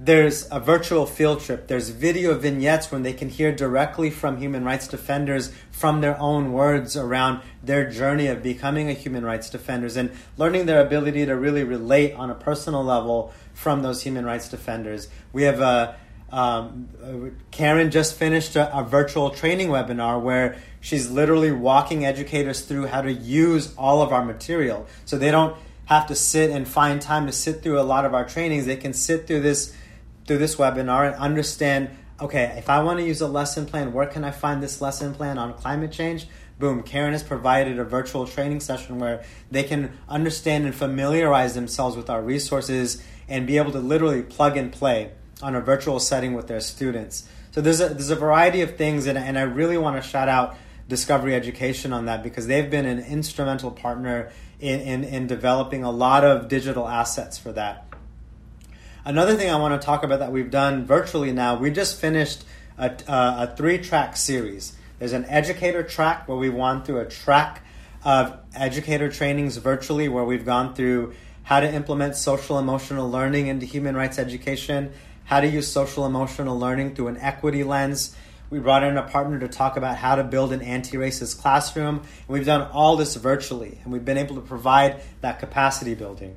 [0.00, 1.66] there's a virtual field trip.
[1.66, 6.52] There's video vignettes when they can hear directly from human rights defenders from their own
[6.52, 11.34] words around their journey of becoming a human rights defenders and learning their ability to
[11.34, 15.08] really relate on a personal level from those human rights defenders.
[15.32, 15.96] We have a
[16.30, 16.88] um,
[17.50, 23.00] Karen just finished a, a virtual training webinar where she's literally walking educators through how
[23.00, 25.56] to use all of our material, so they don't
[25.86, 28.66] have to sit and find time to sit through a lot of our trainings.
[28.66, 29.74] They can sit through this
[30.28, 34.06] through this webinar and understand okay, if I want to use a lesson plan, where
[34.06, 36.26] can I find this lesson plan on climate change?
[36.58, 41.96] Boom, Karen has provided a virtual training session where they can understand and familiarize themselves
[41.96, 46.34] with our resources and be able to literally plug and play on a virtual setting
[46.34, 47.28] with their students.
[47.52, 50.28] So there's a, there's a variety of things, and, and I really want to shout
[50.28, 50.56] out
[50.88, 55.90] Discovery Education on that because they've been an instrumental partner in, in, in developing a
[55.90, 57.87] lot of digital assets for that.
[59.08, 62.44] Another thing I want to talk about that we've done virtually now, we just finished
[62.76, 64.76] a, uh, a, a three track series.
[64.98, 67.64] There's an educator track where we've gone through a track
[68.04, 73.64] of educator trainings virtually, where we've gone through how to implement social emotional learning into
[73.64, 74.92] human rights education,
[75.24, 78.14] how to use social emotional learning through an equity lens.
[78.50, 82.00] We brought in a partner to talk about how to build an anti racist classroom.
[82.00, 86.36] And we've done all this virtually, and we've been able to provide that capacity building.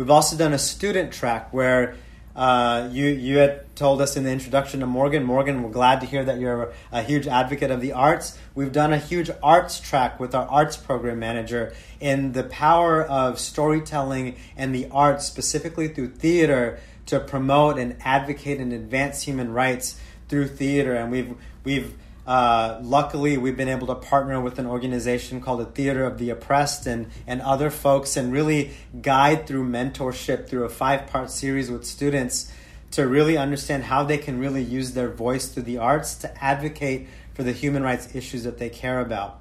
[0.00, 1.94] We've also done a student track where
[2.34, 5.24] uh, you you had told us in the introduction to Morgan.
[5.24, 8.38] Morgan, we're glad to hear that you're a huge advocate of the arts.
[8.54, 13.38] We've done a huge arts track with our arts program manager in the power of
[13.38, 20.00] storytelling and the arts, specifically through theater, to promote and advocate and advance human rights
[20.30, 20.94] through theater.
[20.94, 21.94] And we've we've
[22.30, 26.30] uh, luckily, we've been able to partner with an organization called the Theater of the
[26.30, 28.70] Oppressed and, and other folks and really
[29.02, 32.52] guide through mentorship through a five part series with students
[32.92, 37.08] to really understand how they can really use their voice through the arts to advocate
[37.34, 39.40] for the human rights issues that they care about.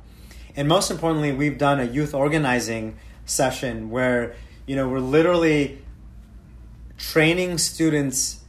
[0.56, 4.36] And most importantly, we've done a youth organizing session where,
[4.66, 5.78] you know, we're literally
[6.98, 8.40] training students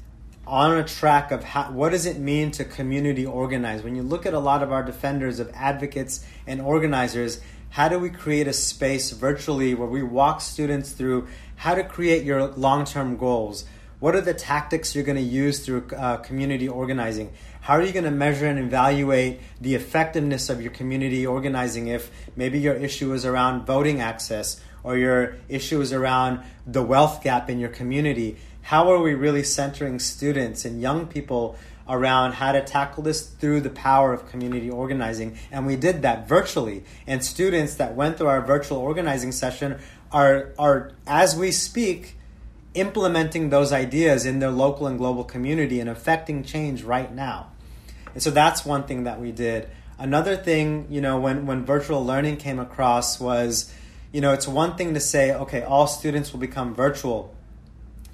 [0.51, 3.85] on a track of how, what does it mean to community organize.
[3.85, 8.01] When you look at a lot of our defenders of advocates and organizers, how do
[8.01, 13.17] we create a space virtually where we walk students through how to create your long-term
[13.17, 13.65] goals?
[14.01, 17.33] What are the tactics you're going to use through uh, community organizing?
[17.61, 22.11] How are you going to measure and evaluate the effectiveness of your community organizing if
[22.35, 27.49] maybe your issue is around voting access or your issue is around the wealth gap
[27.49, 28.37] in your community?
[28.71, 31.57] How are we really centering students and young people
[31.89, 35.37] around how to tackle this through the power of community organizing?
[35.51, 36.85] And we did that virtually.
[37.05, 39.81] And students that went through our virtual organizing session
[40.13, 42.17] are, are as we speak,
[42.75, 47.51] implementing those ideas in their local and global community and affecting change right now.
[48.15, 49.69] And so that's one thing that we did.
[49.99, 53.75] Another thing, you know, when, when virtual learning came across was,
[54.13, 57.35] you know, it's one thing to say, okay, all students will become virtual.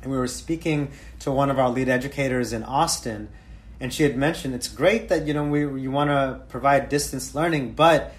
[0.06, 3.28] And we were speaking to one of our lead educators in Austin,
[3.80, 7.34] and she had mentioned it's great that, you know, we, you want to provide distance
[7.34, 8.14] learning, but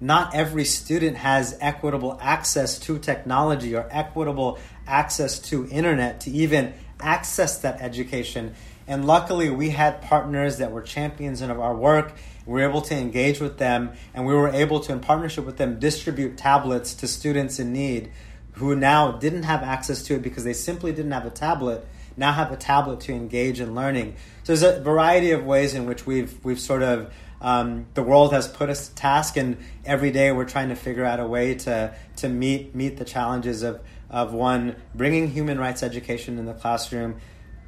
[0.00, 6.72] not every student has equitable access to technology or equitable access to internet to even
[7.00, 8.54] access that education.
[8.86, 12.12] And luckily, we had partners that were champions of our work.
[12.46, 15.56] We were able to engage with them, and we were able to, in partnership with
[15.56, 18.12] them, distribute tablets to students in need
[18.54, 21.86] who now didn't have access to it because they simply didn't have a tablet.
[22.16, 24.16] Now have a tablet to engage in learning.
[24.44, 28.32] So there's a variety of ways in which we've we've sort of um, the world
[28.32, 31.54] has put us to task, and every day we're trying to figure out a way
[31.56, 36.54] to to meet meet the challenges of of one bringing human rights education in the
[36.54, 37.16] classroom,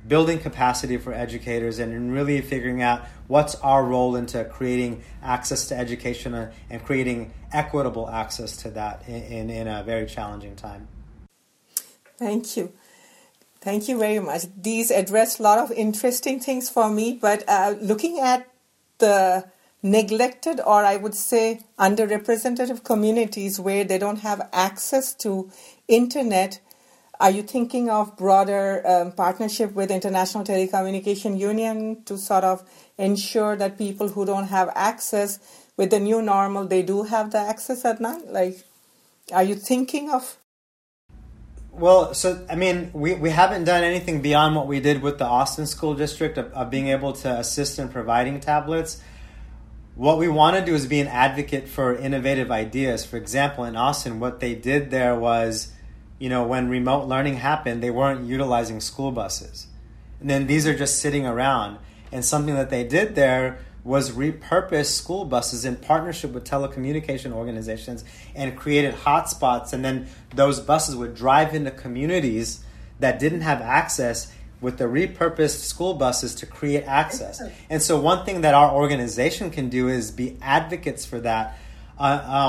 [0.06, 5.76] building capacity for educators, and really figuring out what's our role into creating access to
[5.76, 10.86] education uh, and creating equitable access to that in, in, in a very challenging time.
[12.18, 12.72] Thank you.
[13.60, 14.42] Thank you very much.
[14.60, 18.48] These address a lot of interesting things for me, but uh, looking at
[18.98, 19.46] the
[19.82, 25.50] neglected or I would say underrepresented communities where they don't have access to
[25.88, 26.60] internet.
[27.18, 32.62] Are you thinking of broader um, partnership with International Telecommunication Union to sort of
[32.98, 35.38] ensure that people who don't have access
[35.76, 38.28] with the new normal they do have the access at night?
[38.28, 38.64] Like,
[39.32, 40.38] are you thinking of?
[41.70, 45.26] Well, so I mean, we, we haven't done anything beyond what we did with the
[45.26, 49.02] Austin School District of, of being able to assist in providing tablets
[49.96, 53.04] what we want to do is be an advocate for innovative ideas.
[53.04, 55.72] For example, in Austin, what they did there was,
[56.18, 59.66] you know, when remote learning happened, they weren't utilizing school buses.
[60.20, 61.78] And then these are just sitting around.
[62.12, 68.04] And something that they did there was repurpose school buses in partnership with telecommunication organizations
[68.34, 69.72] and created hotspots.
[69.72, 72.64] And then those buses would drive into communities
[72.98, 77.40] that didn't have access with the repurposed school buses to create access.
[77.70, 81.58] And so, one thing that our organization can do is be advocates for that.
[81.98, 82.02] Uh,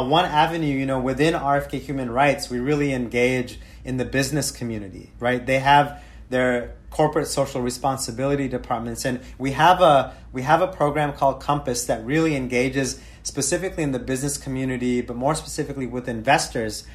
[0.04, 4.52] uh, one avenue, you know, within RFK Human Rights, we really engage in the business
[4.52, 5.46] community, right?
[5.46, 11.14] They have their corporate social responsibility departments, and we have a we have a program
[11.14, 16.86] called Compass that really engages specifically in the business community, but more specifically with investors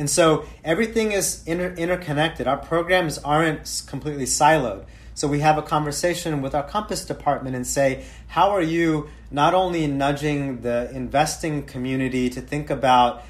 [0.00, 2.46] and so everything is inter- interconnected.
[2.46, 4.86] Our programs aren't completely siloed.
[5.12, 9.52] So we have a conversation with our Compass department and say, how are you not
[9.52, 13.24] only nudging the investing community to think about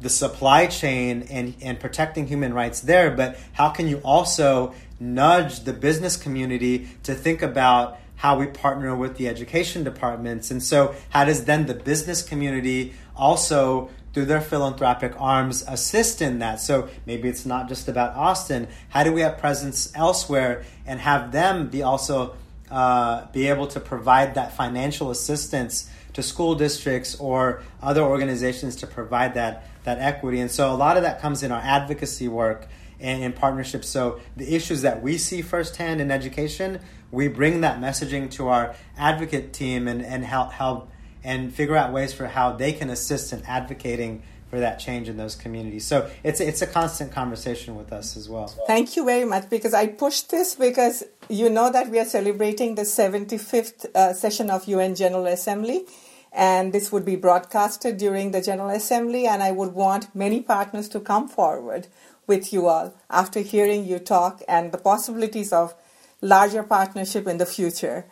[0.00, 5.60] the supply chain and, and protecting human rights there, but how can you also nudge
[5.60, 10.50] the business community to think about how we partner with the education departments?
[10.50, 16.40] And so, how does then the business community also through their philanthropic arms assist in
[16.40, 16.60] that.
[16.60, 18.68] So maybe it's not just about Austin.
[18.90, 22.36] How do we have presence elsewhere and have them be also
[22.70, 28.86] uh, be able to provide that financial assistance to school districts or other organizations to
[28.86, 30.40] provide that that equity?
[30.40, 32.68] And so a lot of that comes in our advocacy work
[33.02, 33.88] and in partnerships.
[33.88, 36.80] So the issues that we see firsthand in education,
[37.10, 40.90] we bring that messaging to our advocate team and, and help help
[41.24, 45.16] and figure out ways for how they can assist in advocating for that change in
[45.16, 45.86] those communities.
[45.86, 48.48] So it's it's a constant conversation with us as well.
[48.66, 52.74] Thank you very much because I pushed this because you know that we are celebrating
[52.74, 55.86] the 75th uh, session of UN General Assembly
[56.32, 60.88] and this would be broadcasted during the General Assembly and I would want many partners
[60.90, 61.86] to come forward
[62.26, 65.74] with you all after hearing you talk and the possibilities of
[66.20, 68.06] larger partnership in the future.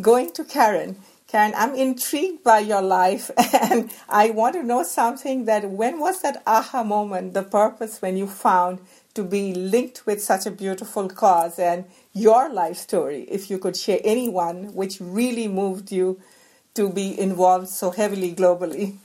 [0.00, 0.96] Going to Karen,
[1.26, 3.30] Karen, I'm intrigued by your life
[3.70, 8.16] and I want to know something that when was that aha moment, the purpose when
[8.16, 8.80] you found
[9.14, 13.76] to be linked with such a beautiful cause and your life story, if you could
[13.76, 16.20] share anyone which really moved you
[16.74, 18.96] to be involved so heavily globally.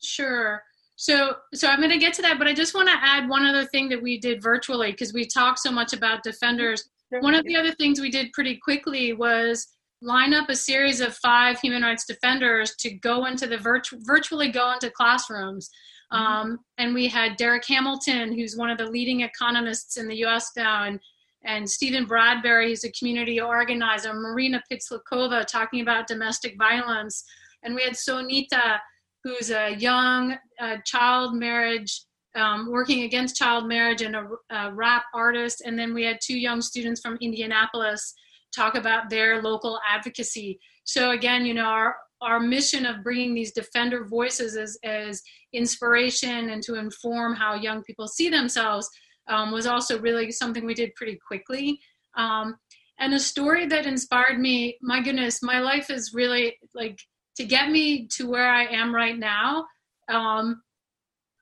[0.00, 0.62] Sure.
[1.00, 3.46] So, so I'm going to get to that, but I just want to add one
[3.46, 7.44] other thing that we did virtually because we talked so much about defenders one of
[7.44, 9.68] the other things we did pretty quickly was
[10.00, 14.50] line up a series of five human rights defenders to go into the virtu- virtually
[14.50, 15.70] go into classrooms.
[16.12, 16.22] Mm-hmm.
[16.22, 20.52] Um, and we had Darrick Hamilton, who's one of the leading economists in the U.S.
[20.56, 21.00] now, and
[21.44, 27.24] and Stephen Bradberry, who's a community organizer, Marina Pisklakova talking about domestic violence,
[27.62, 28.78] and we had Sonita,
[29.24, 32.02] who's a young uh, child marriage
[32.34, 35.62] um, working against child marriage and a, a, rap artist.
[35.64, 38.14] And then we had two young students from Indianapolis
[38.54, 40.60] talk about their local advocacy.
[40.84, 46.50] So again, you know, our our mission of bringing these defender voices as, as inspiration
[46.50, 48.88] and to inform how young people see themselves
[49.28, 51.78] um, was also really something we did pretty quickly.
[52.16, 52.56] Um,
[52.98, 56.98] and a story that inspired me, my goodness, my life is really like
[57.38, 59.64] to get me to where I am right now.
[60.08, 60.60] Um,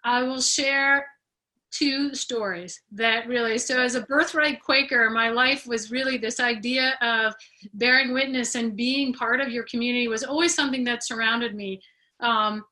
[0.05, 1.07] I will share
[1.71, 6.95] two stories that really so as a birthright quaker my life was really this idea
[7.03, 7.35] of
[7.75, 11.81] bearing witness and being part of your community was always something that surrounded me
[12.21, 12.65] um,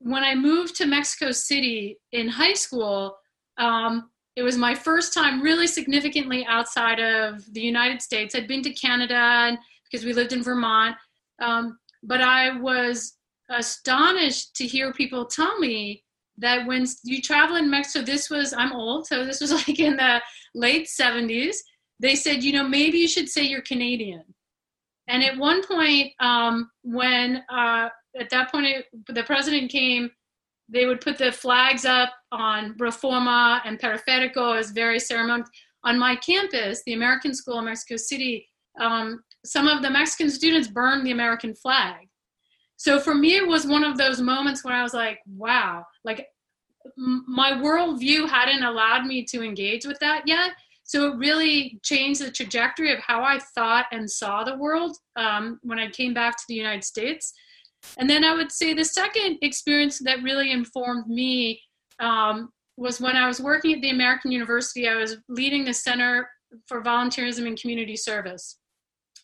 [0.00, 3.16] when i moved to mexico city in high school
[3.58, 8.62] um, it was my first time really significantly outside of the united states i'd been
[8.62, 10.96] to canada because we lived in vermont
[11.40, 13.16] um, but i was
[13.50, 16.04] astonished to hear people tell me
[16.38, 19.96] that when you travel in Mexico, this was, I'm old, so this was like in
[19.96, 20.22] the
[20.54, 21.56] late 70s.
[22.00, 24.22] They said, you know, maybe you should say you're Canadian.
[25.08, 27.88] And at one point, um, when uh,
[28.18, 30.10] at that point it, the president came,
[30.68, 35.48] they would put the flags up on Reforma and Periferico as very ceremonial.
[35.84, 38.46] On my campus, the American School in Mexico City,
[38.78, 42.08] um, some of the Mexican students burned the American flag.
[42.76, 46.28] So for me it was one of those moments where i was like wow like
[46.96, 50.52] my worldview hadn't allowed me to engage with that yet.
[50.84, 55.58] So it really changed the trajectory of how i thought and saw the world um,
[55.62, 57.32] when i came back to the united states.
[57.98, 61.60] And then i would say the second experience that really informed me
[62.00, 66.28] um, was when i was working at the american university i was leading the center
[66.66, 68.58] for volunteerism and community service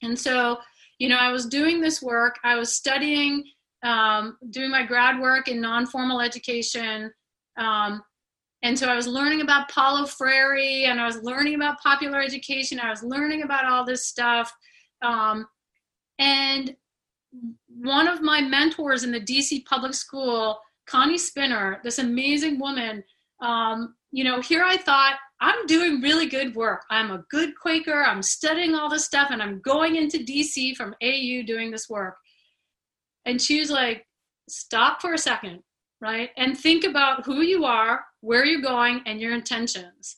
[0.02, 0.58] and so
[0.98, 3.44] you know, I was doing this work, I was studying,
[3.82, 7.12] um, doing my grad work in non formal education.
[7.56, 8.02] Um,
[8.62, 12.80] and so I was learning about Paulo Freire and I was learning about popular education.
[12.80, 14.50] I was learning about all this stuff.
[15.02, 15.46] Um,
[16.18, 16.74] and
[17.68, 23.04] one of my mentors in the DC public school, Connie Spinner, this amazing woman,
[23.42, 26.84] um, you know, here I thought I'm doing really good work.
[26.90, 28.02] I'm a good Quaker.
[28.02, 32.16] I'm studying all this stuff and I'm going into DC from AU doing this work.
[33.26, 34.06] And she was like,
[34.48, 35.60] stop for a second,
[36.00, 36.30] right?
[36.38, 40.16] And think about who you are, where you're going, and your intentions.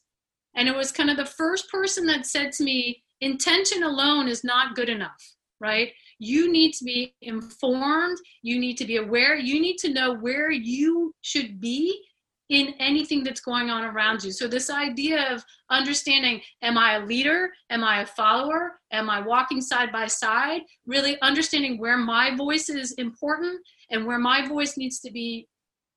[0.55, 4.45] And it was kind of the first person that said to me, intention alone is
[4.45, 5.91] not good enough, right?
[6.21, 10.53] You need to be informed, you need to be aware, you need to know where
[10.53, 12.01] you should be
[12.49, 14.31] in anything that's going on around you.
[14.31, 17.51] So, this idea of understanding am I a leader?
[17.71, 18.79] Am I a follower?
[18.93, 20.63] Am I walking side by side?
[20.87, 25.49] Really understanding where my voice is important and where my voice needs to be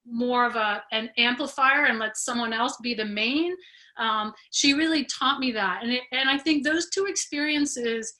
[0.05, 3.53] more of a, an amplifier and let someone else be the main.
[3.97, 5.83] Um, she really taught me that.
[5.83, 8.13] And, it, and I think those two experiences,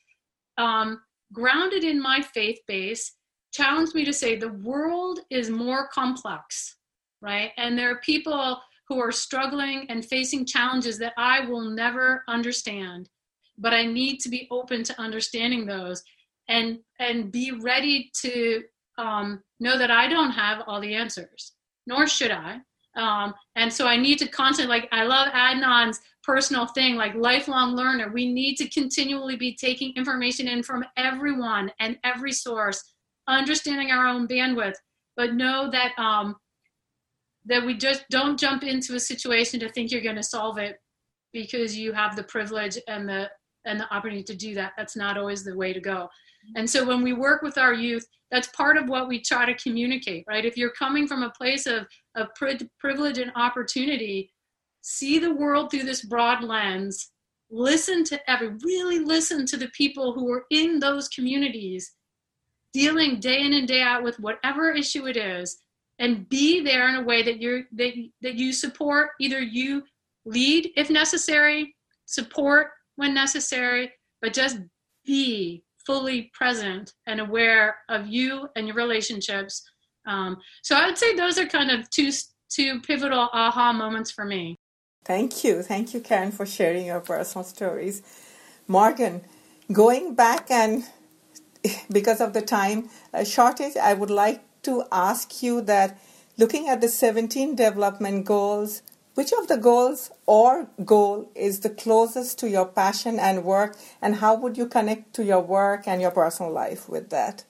[0.58, 1.02] um,
[1.34, 3.14] grounded in my faith base,
[3.52, 6.76] challenged me to say the world is more complex
[7.22, 7.52] right?
[7.58, 13.10] And there are people who are struggling and facing challenges that I will never understand,
[13.58, 16.04] but I need to be open to understanding those
[16.48, 18.64] and and be ready to
[18.98, 21.54] um, know that I don't have all the answers,
[21.88, 22.60] nor should I.
[22.96, 27.76] Um, and so I need to constantly, like, I love Adnan's personal thing, like lifelong
[27.76, 28.12] learner.
[28.12, 32.84] We need to continually be taking information in from everyone and every source,
[33.28, 34.76] understanding our own bandwidth,
[35.16, 36.36] but know that um,
[37.50, 40.78] that we just don't jump into a situation to think you're going to solve it
[41.34, 43.30] because you have the privilege and the
[43.66, 44.72] and the opportunity to do that.
[44.78, 46.08] That's not always the way to go.
[46.56, 49.56] And so when we work with our youth that's part of what we try to
[49.56, 50.46] communicate right?
[50.46, 52.28] If you're coming from a place of of
[52.80, 54.32] privilege and opportunity
[54.82, 57.12] see the world through this broad lens
[57.52, 61.94] listen to every really listen to the people who are in those communities
[62.74, 65.60] dealing day in and day out with whatever issue it is
[66.00, 69.84] and be there in a way that you're that, that you support either you
[70.26, 71.76] lead if necessary
[72.06, 73.92] support when necessary
[74.22, 74.58] but just
[75.06, 79.64] be fully present and aware of you and your relationships.
[80.06, 82.12] Um, so i would say those are kind of two
[82.50, 84.56] two pivotal aha moments for me.
[85.06, 85.62] Thank you.
[85.62, 88.02] Thank you karen for sharing your personal stories.
[88.68, 89.22] Morgan,
[89.72, 90.84] going back and
[91.92, 96.00] because of the time uh, shortage, I would like to ask you that
[96.38, 98.82] looking at the 17 development goals,
[99.16, 104.16] which of the goals or goal is the closest to your passion and work, and
[104.16, 107.44] how would you connect to your work and your personal life with that?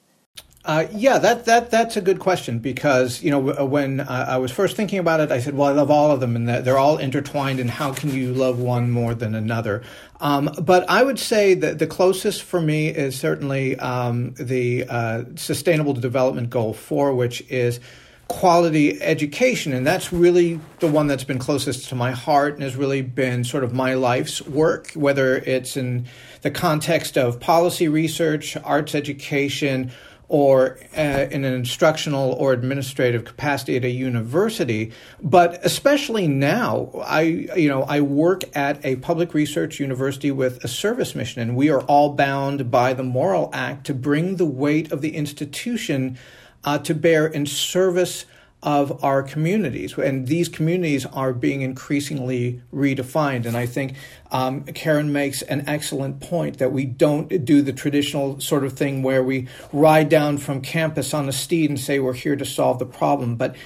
[0.62, 4.76] Uh, yeah, that that that's a good question because you know when I was first
[4.76, 7.60] thinking about it, I said, "Well, I love all of them, and they're all intertwined.
[7.60, 9.82] And how can you love one more than another?"
[10.20, 15.24] Um, but I would say that the closest for me is certainly um, the uh,
[15.36, 17.80] Sustainable Development Goal Four, which is
[18.28, 19.72] quality education.
[19.72, 23.42] And that's really the one that's been closest to my heart and has really been
[23.42, 26.06] sort of my life's work, whether it's in
[26.42, 29.90] the context of policy research, arts education,
[30.30, 34.92] or uh, in an instructional or administrative capacity at a university.
[35.20, 40.68] But especially now, I you know I work at a public research university with a
[40.68, 44.92] service mission, and we are all bound by the Morrill Act to bring the weight
[44.92, 46.16] of the institution
[46.62, 48.24] uh, to bear in service
[48.62, 49.96] of our communities.
[49.96, 53.46] And these communities are being increasingly redefined.
[53.46, 53.94] And I think
[54.30, 59.02] um, Karen makes an excellent point that we don't do the traditional sort of thing
[59.02, 62.78] where we ride down from campus on a steed and say we're here to solve
[62.78, 63.36] the problem.
[63.36, 63.56] But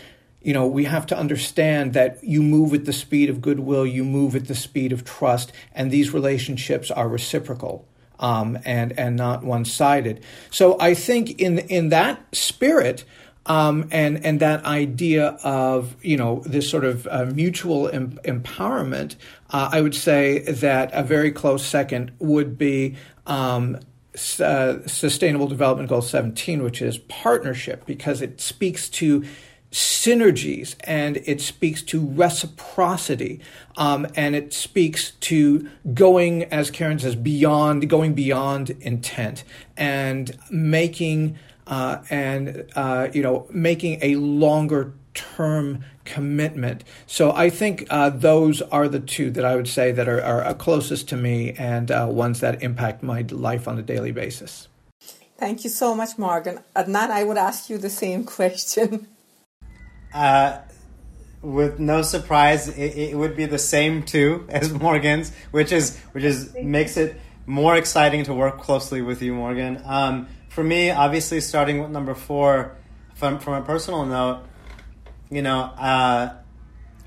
[0.42, 4.04] you know, we have to understand that you move at the speed of goodwill, you
[4.04, 7.88] move at the speed of trust, and these relationships are reciprocal.
[8.20, 10.22] Um, and and not one sided.
[10.50, 13.04] So I think in in that spirit,
[13.46, 19.16] um, and and that idea of you know this sort of uh, mutual em- empowerment,
[19.50, 23.78] uh, I would say that a very close second would be um,
[24.40, 29.24] uh, Sustainable Development Goal 17, which is partnership, because it speaks to
[29.74, 33.40] synergies and it speaks to reciprocity
[33.76, 39.42] um, and it speaks to going, as Karen says, beyond going beyond intent
[39.76, 41.36] and making
[41.66, 46.84] uh, and uh, you know making a longer term commitment.
[47.06, 50.54] So I think uh, those are the two that I would say that are, are
[50.54, 54.68] closest to me and uh, ones that impact my life on a daily basis.
[55.38, 56.60] Thank you so much, Morgan.
[56.76, 59.08] Adnan, I would ask you the same question.
[60.12, 60.58] Uh,
[61.42, 66.24] with no surprise, it, it, would be the same too as Morgan's, which is which
[66.24, 69.82] is makes it more exciting to work closely with you, Morgan.
[69.84, 72.76] Um, for me, obviously, starting with number four,
[73.14, 74.44] from, from a personal note,
[75.28, 76.32] you know, uh,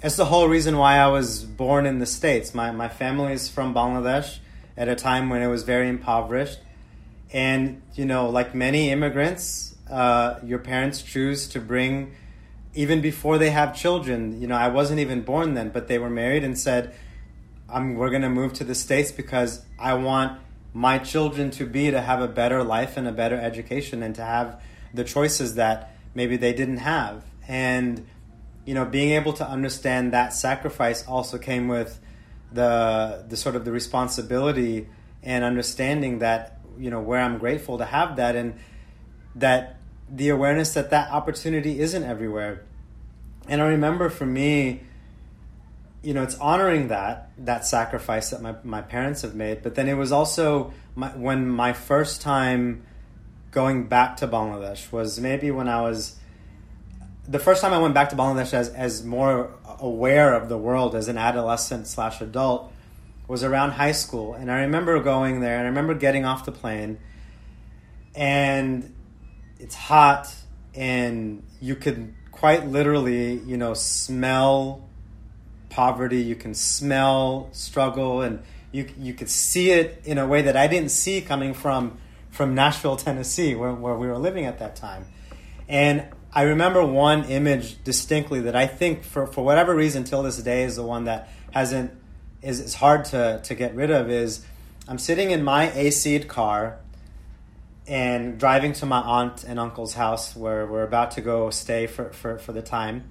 [0.03, 2.53] it's the whole reason why I was born in the States.
[2.53, 4.39] My, my family is from Bangladesh
[4.75, 6.59] at a time when it was very impoverished.
[7.31, 12.15] And, you know, like many immigrants, uh, your parents choose to bring,
[12.73, 14.41] even before they have children.
[14.41, 16.93] You know, I wasn't even born then, but they were married and said,
[17.69, 20.37] I'm, we're to move to the States because I want
[20.73, 24.21] my children to be to have a better life and a better education and to
[24.21, 24.61] have
[24.93, 27.23] the choices that maybe they didn't have.
[27.47, 28.05] And
[28.67, 31.99] you know being able to understand that sacrifice also came with
[32.51, 34.87] the the sort of the responsibility
[35.23, 38.59] and understanding that you know where I'm grateful to have that and
[39.35, 39.77] that
[40.09, 42.63] the awareness that that opportunity isn't everywhere.
[43.47, 44.81] And I remember for me
[46.07, 49.61] you know, it's honoring that that sacrifice that my, my parents have made.
[49.61, 52.85] But then it was also my, when my first time
[53.51, 56.15] going back to Bangladesh was maybe when I was
[57.27, 60.95] the first time I went back to Bangladesh as as more aware of the world
[60.95, 62.71] as an adolescent slash adult
[63.27, 66.53] was around high school, and I remember going there, and I remember getting off the
[66.53, 66.99] plane,
[68.15, 68.95] and
[69.59, 70.33] it's hot,
[70.73, 74.86] and you could quite literally, you know, smell
[75.69, 76.21] poverty.
[76.21, 78.41] You can smell struggle, and
[78.71, 81.97] you you could see it in a way that I didn't see coming from
[82.29, 85.05] from Nashville, Tennessee, where, where we were living at that time.
[85.67, 90.37] And I remember one image distinctly that I think, for, for whatever reason, till this
[90.37, 91.91] day, is the one that hasn't
[92.41, 94.11] is, is hard to, to get rid of.
[94.11, 94.45] Is
[94.87, 96.77] I'm sitting in my AC'd car
[97.87, 102.11] and driving to my aunt and uncle's house where we're about to go stay for,
[102.11, 103.09] for, for the time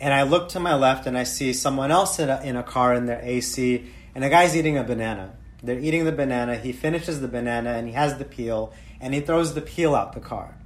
[0.00, 2.62] and I look to my left and I see someone else in a, in a
[2.62, 3.84] car in their AC,
[4.14, 5.34] and a guy's eating a banana.
[5.62, 6.56] They're eating the banana.
[6.56, 10.14] He finishes the banana and he has the peel, and he throws the peel out
[10.14, 10.56] the car.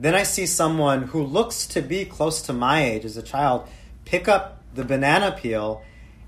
[0.00, 3.68] Then I see someone who looks to be close to my age as a child
[4.04, 5.82] pick up the banana peel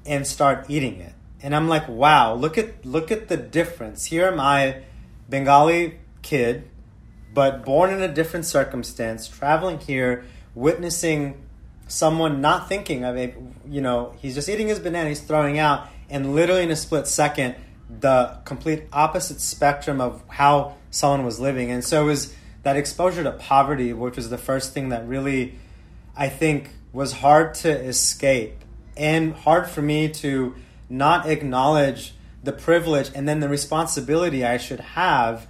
[0.06, 1.12] and start eating it.
[1.42, 4.06] And I'm like, wow, look at look at the difference.
[4.06, 4.82] Here am I,
[5.28, 6.68] Bengali kid,
[7.32, 10.24] but born in a different circumstance, traveling here,
[10.54, 11.43] witnessing
[11.88, 13.36] someone not thinking of it,
[13.68, 17.06] you know, he's just eating his banana, he's throwing out, and literally in a split
[17.06, 17.54] second,
[18.00, 21.70] the complete opposite spectrum of how someone was living.
[21.70, 25.58] And so it was that exposure to poverty, which was the first thing that really,
[26.16, 28.56] I think, was hard to escape
[28.96, 30.54] and hard for me to
[30.88, 35.48] not acknowledge the privilege and then the responsibility I should have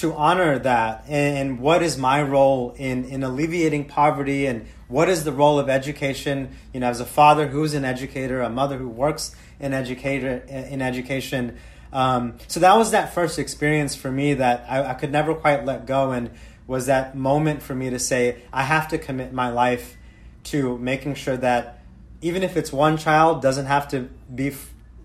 [0.00, 1.04] to honor that.
[1.08, 4.46] And, what is my role in, in alleviating poverty?
[4.46, 6.56] And what is the role of education?
[6.72, 10.82] You know as a father who's an educator a mother who works in educator in
[10.82, 11.58] education.
[11.92, 15.64] Um, so that was that first experience for me that I, I could never quite
[15.64, 16.12] let go.
[16.12, 16.30] And
[16.68, 19.96] was that moment for me to say i have to commit my life
[20.44, 21.82] to making sure that
[22.20, 24.52] even if it's one child doesn't have to be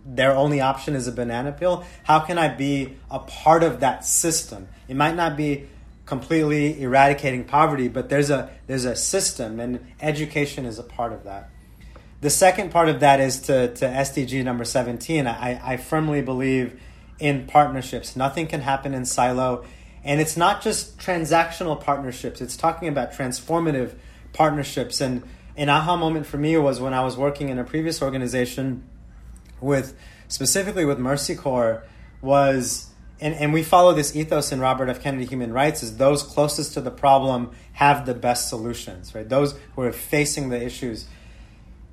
[0.05, 1.85] their only option is a banana peel.
[2.03, 5.65] How can i be a part of that system it might not be
[6.05, 11.23] completely eradicating poverty but there's a there's a system and education is a part of
[11.23, 11.49] that.
[12.21, 16.79] The second part of that is to, to sdg number 17 I, I firmly believe
[17.17, 18.15] in partnerships.
[18.15, 19.65] Nothing can happen in silo
[20.03, 22.39] and it's not just transactional partnerships.
[22.39, 23.95] It's talking about transformative
[24.33, 25.01] partnerships.
[25.01, 25.23] And
[25.57, 28.83] an aha moment for me was when i was working in a previous organization
[29.59, 31.83] with specifically with Mercy Corps
[32.21, 35.01] was and, and we follow this ethos in Robert F.
[35.01, 39.27] Kennedy Human Rights is those closest to the problem have the best solutions, right?
[39.27, 41.07] Those who are facing the issues.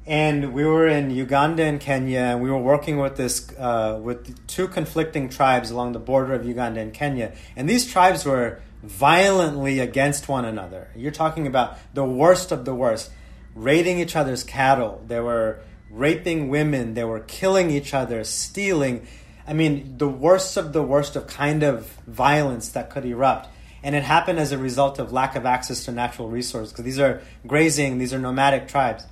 [0.07, 4.47] And we were in Uganda and Kenya, and we were working with this uh, with
[4.47, 7.33] two conflicting tribes along the border of Uganda and Kenya.
[7.55, 10.89] And these tribes were violently against one another.
[10.97, 13.11] You're talking about the worst of the worst,
[13.55, 15.05] raiding each other's cattle.
[15.07, 15.61] They were
[15.91, 19.07] raping women, they were killing each other, stealing.
[19.51, 23.49] I mean, the worst of the worst of kind of violence that could erupt.
[23.83, 27.01] And it happened as a result of lack of access to natural resources, because these
[27.01, 29.05] are grazing, these are nomadic tribes.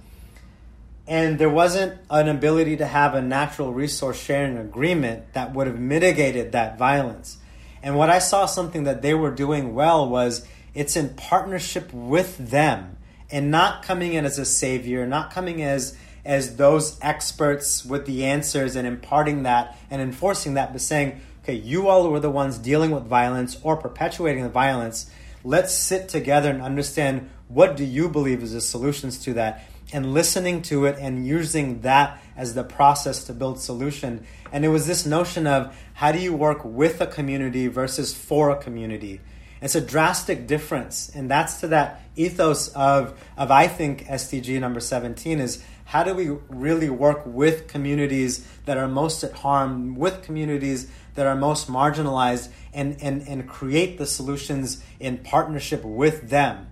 [1.08, 5.80] And there wasn't an ability to have a natural resource sharing agreement that would have
[5.80, 7.38] mitigated that violence.
[7.82, 12.36] And what I saw something that they were doing well was it's in partnership with
[12.38, 12.96] them
[13.28, 15.96] and not coming in as a savior, not coming as
[16.28, 21.54] as those experts with the answers and imparting that and enforcing that, but saying, okay,
[21.54, 25.10] you all were the ones dealing with violence or perpetuating the violence.
[25.42, 30.12] Let's sit together and understand what do you believe is the solutions to that and
[30.12, 34.26] listening to it and using that as the process to build solution.
[34.52, 38.50] And it was this notion of how do you work with a community versus for
[38.50, 39.22] a community.
[39.62, 41.10] It's a drastic difference.
[41.14, 46.14] And that's to that ethos of, of I think SDG number 17 is how do
[46.14, 51.68] we really work with communities that are most at harm, with communities that are most
[51.68, 56.66] marginalized, and, and, and create the solutions in partnership with them?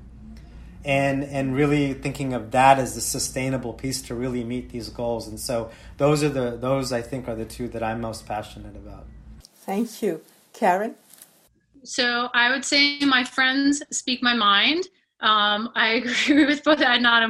[0.84, 5.26] And, and really thinking of that as the sustainable piece to really meet these goals.
[5.26, 8.76] And so those are the those I think are the two that I'm most passionate
[8.76, 9.04] about.
[9.64, 10.20] Thank you.
[10.52, 10.94] Karen?
[11.82, 14.86] So I would say my friends speak my mind.
[15.20, 15.88] Um, I
[16.28, 17.24] agree with both Adnan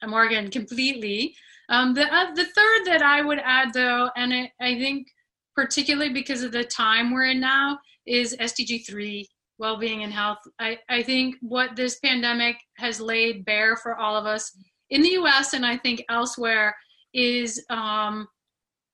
[0.00, 1.34] and Morgan completely.
[1.68, 5.06] Um, the uh, the third that I would add, though, and I, I think
[5.54, 9.28] particularly because of the time we're in now, is SDG three,
[9.58, 10.38] well-being and health.
[10.58, 14.56] I, I think what this pandemic has laid bare for all of us
[14.90, 15.52] in the U.S.
[15.52, 16.74] and I think elsewhere
[17.14, 18.26] is um,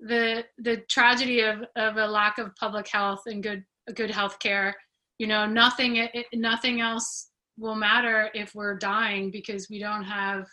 [0.01, 4.75] the the tragedy of, of a lack of public health and good good health care.
[5.19, 7.29] You know, nothing nothing else
[7.59, 10.47] will matter if we're dying because we don't have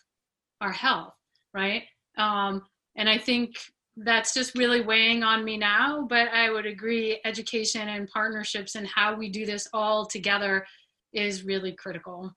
[0.62, 1.14] our health,
[1.54, 1.84] right?
[2.18, 2.62] Um,
[2.96, 3.56] and I think
[3.98, 6.06] that's just really weighing on me now.
[6.10, 10.66] But I would agree, education and partnerships and how we do this all together
[11.14, 12.34] is really critical.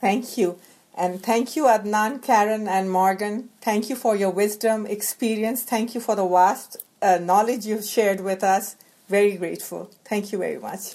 [0.00, 0.58] Thank you.
[0.94, 3.50] And thank you, Adnan, Karen, and Morgan.
[3.60, 5.62] Thank you for your wisdom, experience.
[5.62, 8.76] Thank you for the vast uh, knowledge you've shared with us.
[9.08, 9.90] Very grateful.
[10.04, 10.94] Thank you very much.